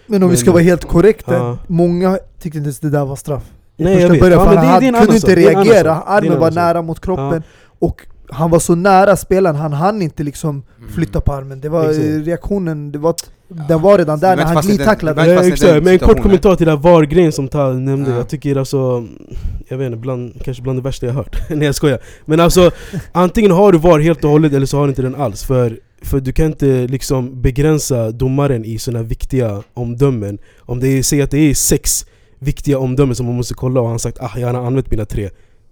[0.10, 1.58] men om vi men- ska vara helt korrekta, Ja.
[1.68, 3.44] många tyckte inte ens det där var straff.
[3.78, 4.22] Nej, jag första vet.
[4.22, 7.44] början, Ja, för han kunde inte reagera, armen var nära mot kroppen.
[7.80, 10.64] Och han var så nära spelaren, han hann inte liksom
[10.96, 11.62] flytta på armen.
[11.62, 11.92] Det var Mm.
[11.92, 12.08] Exakt.
[12.10, 13.26] eh, reaktionen, det var, t-
[13.68, 15.22] den var redan där när han den- glidtacklade.
[15.22, 18.12] var Ja, exakt, den men en kort kommentar till den här VAR-grejen som Tal nämnde,
[18.12, 18.18] Ja.
[18.18, 19.06] jag tycker alltså
[19.68, 22.72] Jag vet inte, bland, kanske bland det värsta jag hört, nej jag skojar Men alltså,
[23.12, 25.80] antingen har du VAR helt och hållet eller så har du inte den alls För,
[26.02, 31.22] för du kan inte liksom begränsa domaren i sådana viktiga omdömen Om det är, säg
[31.22, 32.06] att det är sex
[32.40, 35.30] viktiga omdömen som man måste kolla och han sagt ah jag har använt mina tre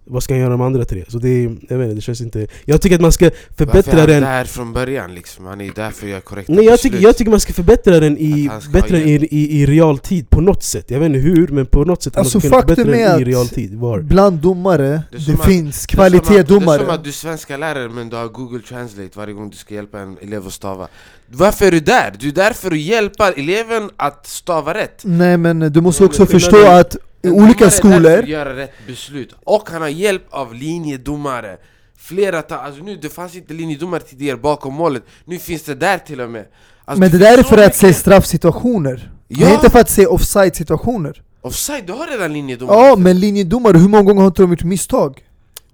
[0.07, 1.03] vad ska han göra med de andra tre?
[1.07, 3.63] Så det är, jag vet inte, det känns inte Jag tycker att man ska Varför
[3.63, 5.45] är förbättra han den där från början liksom?
[5.45, 6.91] Han är där för att göra korrekta Nej jag beslut.
[6.93, 10.63] tycker, jag tycker man ska förbättra den i, bättre i, i, i realtid på något
[10.63, 13.21] sätt Jag vet inte hur, men på något sätt Alltså, man ska förbättra är den
[13.21, 13.99] i realtid var.
[14.01, 16.79] Bland domare, Det det, finns att- Det är kvalitetsdomare.
[16.79, 19.73] som att du är svenska lärare men du har google translate varje gång du ska
[19.73, 20.87] hjälpa en elev att stava
[21.27, 22.13] Varför är du där?
[22.19, 26.25] Du är där för att hjälpa eleven att stava rätt Nej men du måste också
[26.25, 26.95] förstå att
[27.27, 31.57] i olika där skolor, att göra rätt beslut Och han har hjälp av linjedomare
[31.97, 35.97] Flera ta- alltså nu det fanns inte linjedomare tidigare bakom målet Nu finns det där
[35.97, 36.45] till och med
[36.85, 39.11] alltså, men det där är för att se straffsituationer.
[39.27, 39.53] Det är Ja.
[39.53, 41.21] inte för att se offside-situationer.
[41.41, 44.63] Offside, du har redan linjedomare Ja, men linjedomare, hur många gånger har inte de gjort
[44.63, 45.21] misstag?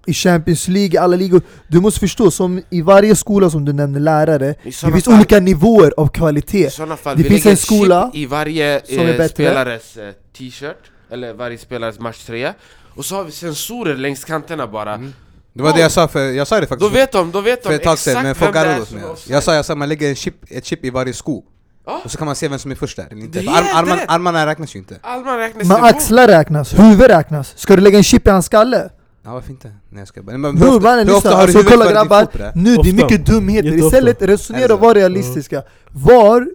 [0.06, 1.42] I Champions League, alla ligor.
[1.68, 5.14] Du måste förstå, som i varje skola som du nämner lärare, I det finns fall-
[5.14, 6.70] olika nivåer av I kvalitet.
[6.70, 9.28] sådana fall, Det finns en skola i varje som är eh, bättre.
[9.28, 10.76] spelares eh, t-shirt
[11.12, 12.54] Eller varje spelares matchtröja
[12.96, 15.14] Och så har vi sensorer längs kanterna bara Mm.
[15.54, 17.62] Det var det jag sa, för jag sa det faktiskt Då vet de, då vet
[17.62, 19.06] för de ett tag exakt sedan, men vem folk det är garvade åt som mig
[19.26, 21.44] Jag sa, jag sa man lägger en chip, ett chip i varje sko
[21.86, 22.00] Ja.
[22.04, 23.98] Och så kan man se vem som är först där eller inte För arm, arman.
[24.08, 27.58] Armarna räknas ju inte Alman räknas Men axlar räknas, huvud räknas.
[27.58, 28.90] Ska du lägga en chip i hans skalle?
[29.24, 29.68] Ja varför inte?
[29.88, 32.88] Nej jag ska bara men Bror mannen lyssna, du alltså kolla grabbar, på nu det
[32.88, 33.72] är mycket dumheter.
[33.86, 34.76] Istället resonera och så?
[34.76, 35.62] vara realistiska.
[35.90, 36.48] Var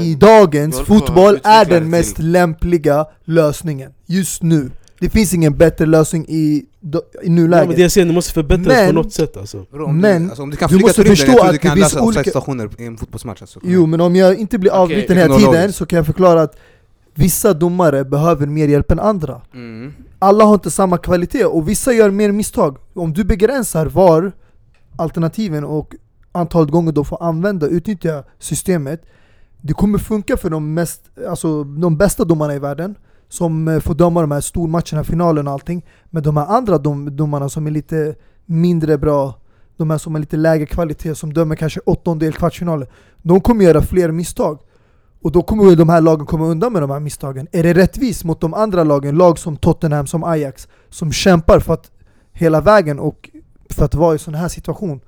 [0.00, 4.70] i dagens på fotboll är den mest lämpliga lösningen, just nu.
[5.00, 7.76] Det finns ingen bättre lösning i, i Ja, men nuläget.
[7.76, 10.28] det jag säger, det måste förbättras på Men- något sätt alltså Bro, om, Men du,
[10.28, 11.92] alltså, om du kan du måste rymden, förstå jag tror du att kan det finns
[11.94, 13.60] lösa olika- offside-situationer i en fotbollsmatch alltså.
[13.62, 15.52] Jo, men om jag inte blir avbruten hela teknologiskt.
[15.52, 16.56] tiden så kan jag förklara att
[17.14, 19.40] vissa domare behöver mer hjälp än andra.
[19.54, 19.92] mm.
[20.18, 22.76] Alla har inte samma kvalitet och vissa gör mer misstag.
[22.94, 24.32] Om du begränsar var
[24.96, 25.94] alternativen och
[26.32, 29.02] antalet gånger de får använda utnyttja systemet
[29.60, 32.94] Det kommer funka för de, mest, alltså, de bästa domarna i världen
[33.28, 35.84] som eh, får döma de här stormatcherna, finalen och allting.
[36.10, 38.14] Men de här andra dom, domarna som är lite
[38.46, 39.34] mindre bra,
[39.76, 42.88] de här som har lite lägre kvalitet, som dömer kanske åttondel, kvartsfinaler,
[43.22, 44.58] de kommer göra fler misstag.
[45.24, 47.48] Och då kommer de här lagen komma undan med de här misstagen.
[47.52, 51.74] Är det rättvist mot de andra lagen, lag som Tottenham, som Ajax, som kämpar för
[51.74, 51.90] att
[52.32, 53.30] hela vägen och
[53.70, 55.00] för att vara i sån här situation?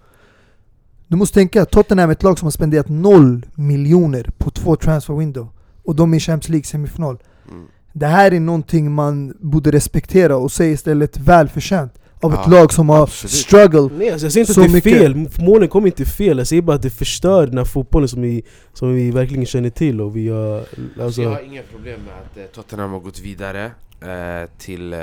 [1.06, 5.14] Du måste tänka, Tottenham är ett lag som har spenderat noll miljoner på två transfer
[5.14, 5.48] window.
[5.84, 7.18] Och de är i Champions League semifinal.
[7.50, 7.66] Mm.
[7.92, 11.92] Det här är någonting man borde respektera och säga istället välförtjänt
[12.26, 13.32] av ett Ja, lag som har absolut.
[13.32, 13.88] struggle.
[13.98, 15.32] Nej alltså jag säger inte Så att det är mycket.
[15.38, 18.22] fel, målen kommer inte fel, jag säger bara att det förstör den här fotbollen som
[18.22, 18.42] vi,
[18.74, 20.64] som vi verkligen känner till och vi har...
[20.96, 23.64] Så Alltså, jag har inga problem med att eh, Tottenham har gått vidare
[24.02, 24.98] eh, till eh,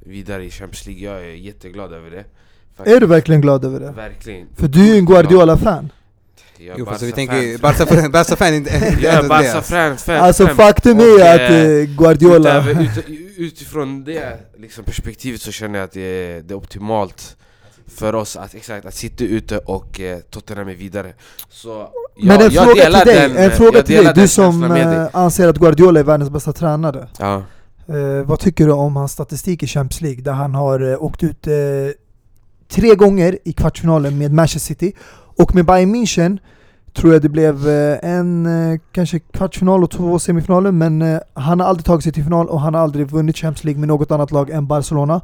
[0.00, 1.04] vidare i Champions League.
[1.04, 2.24] Jag är jätteglad över det.
[2.96, 3.90] Är du verkligen glad över det?
[3.96, 4.46] Verkligen.
[4.56, 5.90] För du är ju en Guardiola-fan.
[6.58, 7.28] Jag är Jo fast vi Barca-fan.
[7.28, 8.70] tänker, Barca- Barca-fan är inte
[9.02, 9.28] Jag alltså.
[9.28, 9.96] Barca-fan.
[9.96, 12.60] fan, Alltså faktum är att eh, eh, Guardiola...
[12.60, 13.04] Utöver, ut,
[13.38, 17.36] utifrån det liksom, perspektivet så känner jag att det är, det är optimalt
[17.86, 21.12] för oss att, exakt, att sitta ute och eh, Tottenham är vidare.
[21.50, 24.12] Så jag, Men en jag fråga delar till dig, den, en eh, fråga till dig.
[24.14, 24.82] Du som dig.
[24.82, 27.08] eh, anser att Guardiola är världens bästa tränare.
[27.18, 27.42] Ja.
[27.88, 30.22] Eh, vad tycker du om hans statistik i Champions League?
[30.22, 31.52] Där han har eh, åkt ut eh,
[32.68, 34.92] tre gånger i kvartsfinalen med Manchester City.
[35.36, 36.38] Och med Bayern München
[36.94, 40.72] tror jag det blev eh, en eh, kanske kvartsfinal och två semifinaler.
[40.72, 43.64] Men eh, han har aldrig tagit sig till final och han har aldrig vunnit Champions
[43.64, 45.20] League med något annat lag än Barcelona.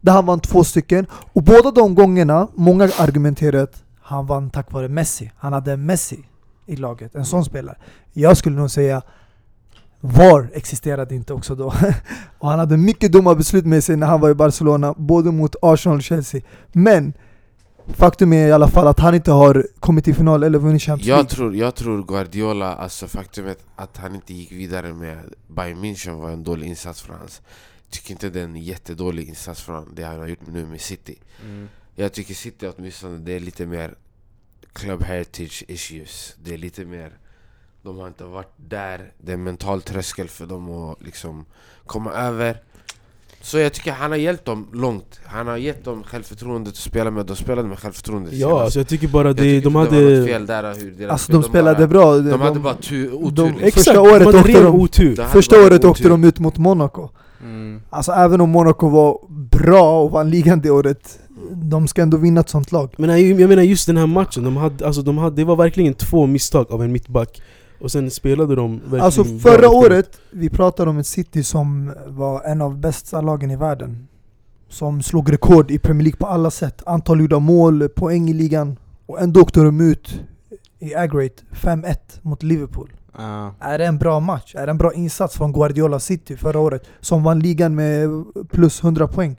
[0.00, 1.06] Där han vann två stycken.
[1.32, 5.32] Och båda de gångerna, många argumenterar att han vann tack vare Messi.
[5.36, 6.24] Han hade Messi
[6.66, 7.76] i laget, en sån spelare.
[8.12, 9.02] Jag skulle nog säga
[10.00, 11.66] VAR existerade inte också då.
[12.38, 15.56] och han hade mycket dumma beslut med sig när han var i Barcelona, både mot
[15.62, 16.40] Arsenal och Chelsea.
[16.72, 17.12] Men
[17.94, 21.06] faktum är i alla fall att han inte har kommit till final eller vunnit Champions
[21.08, 21.30] Jag, League.
[21.30, 26.30] tror, jag tror Guardiola, alltså faktumet att han inte gick vidare med Bayern München var
[26.30, 27.42] en dålig insats för hans.
[27.90, 30.80] Tycker inte det är en jättedålig insats för han, det han har gjort nu med
[30.80, 31.18] City.
[31.44, 31.68] Mm.
[31.94, 33.94] Jag tycker City åtminstone, det är lite mer
[34.72, 36.34] Club heritage issues.
[36.44, 37.18] Det är lite mer
[37.82, 41.46] De har inte varit där, det är en mental tröskel för dem att liksom
[41.86, 42.62] komma över
[43.42, 47.10] Så jag tycker han har hjälpt dem långt Han har gett dem självförtroendet att spela
[47.10, 48.62] med, de spelade med självförtroende ja, senast.
[48.64, 50.18] alltså jag tycker bara Jag det, tycker de det var hade...
[50.18, 52.18] något fel där hur deras Alltså de spelade bara, bra.
[52.18, 53.64] De hade bara tu, otur de- liksom.
[53.66, 55.88] Exakt, Första året de hade åkte de- otur De Första året otur.
[55.88, 57.08] åkte de ut mot Monaco.
[57.42, 57.80] Mm.
[57.90, 59.18] Alltså även om Monaco var
[59.58, 61.18] bra och vann ligan det året,
[61.52, 62.94] de ska ändå vinna ett sånt lag.
[62.98, 65.56] Men jag jag menar just den här matchen, de hade, alltså de hade, det var
[65.56, 67.42] verkligen två misstag av en mittback
[67.80, 72.42] Och sen spelade de verkligen Alltså förra året, vi pratade om ett City som var
[72.42, 74.08] en av bästa lagen i världen.
[74.68, 76.82] Som slog rekord i Premier League på alla sätt.
[76.86, 78.76] Antal gjorda mål, poäng i ligan.
[79.06, 80.20] Och ändå åkte de ut
[80.78, 82.92] i aggregate 5-1 mot Liverpool.
[83.18, 83.54] Ja.
[83.60, 84.54] Är det en bra match?
[84.54, 86.82] Är det en bra insats från Guardiola City förra året?
[87.00, 89.36] Som vann ligan med plus 100 poäng.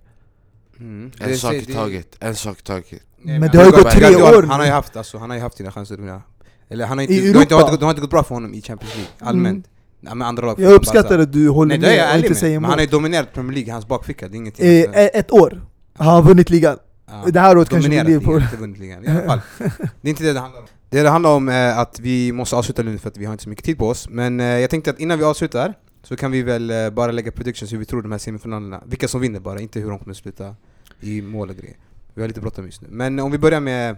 [0.80, 1.12] Mm.
[1.20, 3.92] En sak i det- taget, en sak i taget Nej, Men det har ju gått
[3.92, 6.22] tre år Han har ju haft, alltså, han har ju haft sina chanser.
[6.70, 7.56] Eller han har inte, I det har inte, Europa?
[7.56, 9.66] det har inte, det har inte gått bra för honom i Champions League, allmänt.
[10.02, 12.38] Ja, med andra lag Jag uppskattar att du håller Nej med jag och inte med,
[12.38, 12.94] säger men han har emot.
[12.94, 14.66] ju dominerat Premier League, hans bakficka, det är ingenting.
[14.68, 15.00] Eh, alltså.
[15.00, 15.62] eh, ett år
[15.98, 16.78] har han vunnit ligan.
[17.08, 17.24] Ja.
[17.32, 19.06] Det här året kanske Dominerat blir ligan, inte vunnit ligan.
[19.06, 19.40] I alla fall.
[20.02, 20.66] Det är inte det det handlar om.
[20.90, 23.44] Det det handlar om är att vi måste avsluta nu för att vi har inte
[23.44, 24.10] så mycket tid på oss.
[24.10, 27.32] Men eh, jag tänkte att innan vi avslutar så kan vi väl eh, bara lägga
[27.32, 30.14] predictions hur vi tror de här semifinalerna, vilka som vinner bara, inte hur de kommer
[30.14, 30.56] sluta
[31.02, 31.78] i mål och grejer.
[32.14, 32.88] Vi har lite bråttom just nu.
[32.92, 33.96] Men om vi börjar med,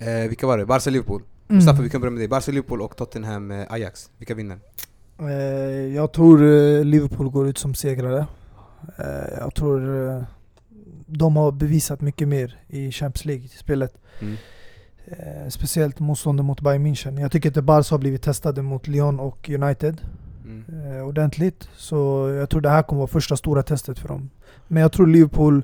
[0.00, 0.66] eh, vilka var det?
[0.66, 1.22] Barca-Liverpool.
[1.48, 1.56] Mm.
[1.56, 2.28] Mustafa, vi kan börja med dig.
[2.28, 4.10] Barca-Liverpool och Tottenham-Ajax.
[4.18, 4.58] Vilka vinner?
[5.20, 8.26] Eh, jag tror eh, Liverpool går ut som segrare.
[8.98, 10.22] Eh, jag tror eh,
[11.06, 13.94] de har bevisat mycket mer i Champions League-spelet.
[14.20, 14.36] Mm.
[15.06, 17.20] Eh, speciellt motståndet mot Bayern München.
[17.20, 20.00] Jag tycker att Barca har blivit testade mot Lyon och United
[20.44, 20.92] Mm.
[20.96, 21.68] eh, ordentligt.
[21.76, 24.30] Så jag tror det här kommer vara första stora testet för dem.
[24.68, 25.62] Men jag tror Liverpool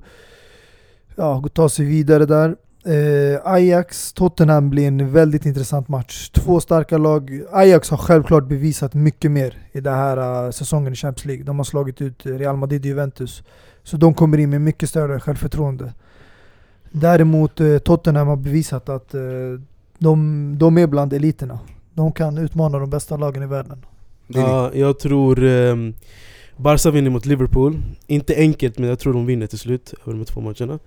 [1.16, 2.56] ja, tar sig vidare där.
[2.86, 6.28] Eh, Ajax, Tottenham blir en väldigt intressant match.
[6.28, 7.40] Två starka lag.
[7.52, 11.44] Ajax har självklart bevisat mycket mer i den här uh, säsongen i Champions League.
[11.44, 13.42] De har slagit ut Real Madrid och Juventus.
[13.82, 15.92] Så de kommer in med mycket större självförtroende.
[16.90, 19.20] Däremot eh, Tottenham har bevisat att eh,
[19.98, 21.58] de, de är bland eliterna.
[21.94, 23.86] De kan utmana de bästa lagen i världen.
[24.26, 25.94] Ja, jag tror um,
[26.56, 27.82] Barca vinner mot Liverpool.
[28.06, 30.78] Inte enkelt, men jag tror de vinner till slut över de två matcherna.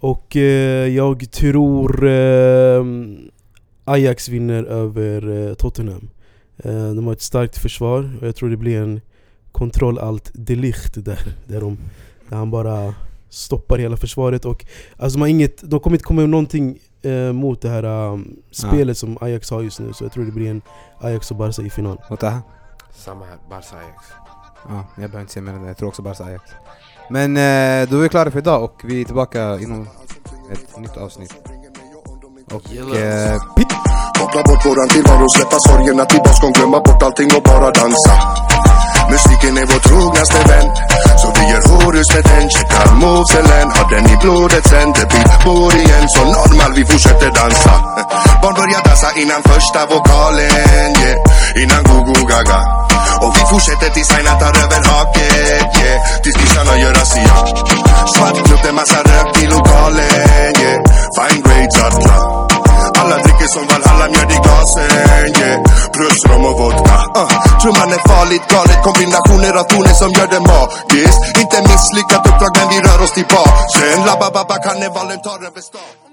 [0.00, 3.30] Och eh, jag tror ehm,
[3.84, 6.10] Ajax vinner över eh, Tottenham.
[6.56, 9.00] Eh, de har ett starkt försvar och jag tror det blir en
[9.52, 11.34] kontroll allt delicht där.
[11.46, 11.78] Där, de,
[12.28, 12.94] där han bara
[13.28, 14.44] stoppar hela försvaret.
[14.44, 17.84] Och, alltså de, har inget, de kommer inte komma med någonting eh, mot det här
[17.84, 19.92] um, spelet som Ajax har just nu.
[19.92, 20.62] Så jag tror det blir en
[21.00, 22.00] Ajax och Barca i final.
[22.08, 22.42] Och Taha?
[22.94, 24.04] Samma här, Barca Ajax
[24.68, 25.68] Ja, jag behöver inte säga mer än det.
[25.68, 26.50] Jag tror också Barca Ajax.
[27.10, 29.88] Men eh, då är vi klara för idag och vi är tillbaka inom
[30.52, 31.34] ett nytt avsnitt.
[32.52, 33.72] Och eh, pitt!
[34.18, 38.14] Koppla bort våran tillvaro, släppa sorgerna till baskon, glömma bort allting och bara dansa.
[39.10, 40.68] Musiken är vår trognaste vän,
[41.20, 42.50] så vi gör horus med den.
[42.50, 44.92] Checkar movesen, har den i blodet sen.
[44.92, 47.74] Det blir bor igen, så normal vi fortsätter dansa.
[48.42, 51.62] Barn börjar dansa innan första vokalen, yeah.
[51.62, 52.60] Innan go-go gaga.
[53.22, 55.98] Och vi fortsätter tills Aina tar över haket, yeah.
[56.22, 57.36] Tills nissarna gör razzia.
[58.14, 60.78] Svart klubb, det massa rök i lokalen, yeah.
[61.16, 62.37] Fine grades, alla.
[63.00, 64.90] Alla dricker som Valhalla, mjöd i glasen,
[65.40, 65.62] yeah.
[65.94, 67.28] Plus rom och vodka, uh.
[67.60, 71.20] Trumman är farligt galet, kombinationer av toner som gör det magiskt.
[71.42, 73.68] Inte misslyckat uppdrag men vi rör oss tillbaka.
[73.74, 76.07] Sen la ba karnevalen tar över stan.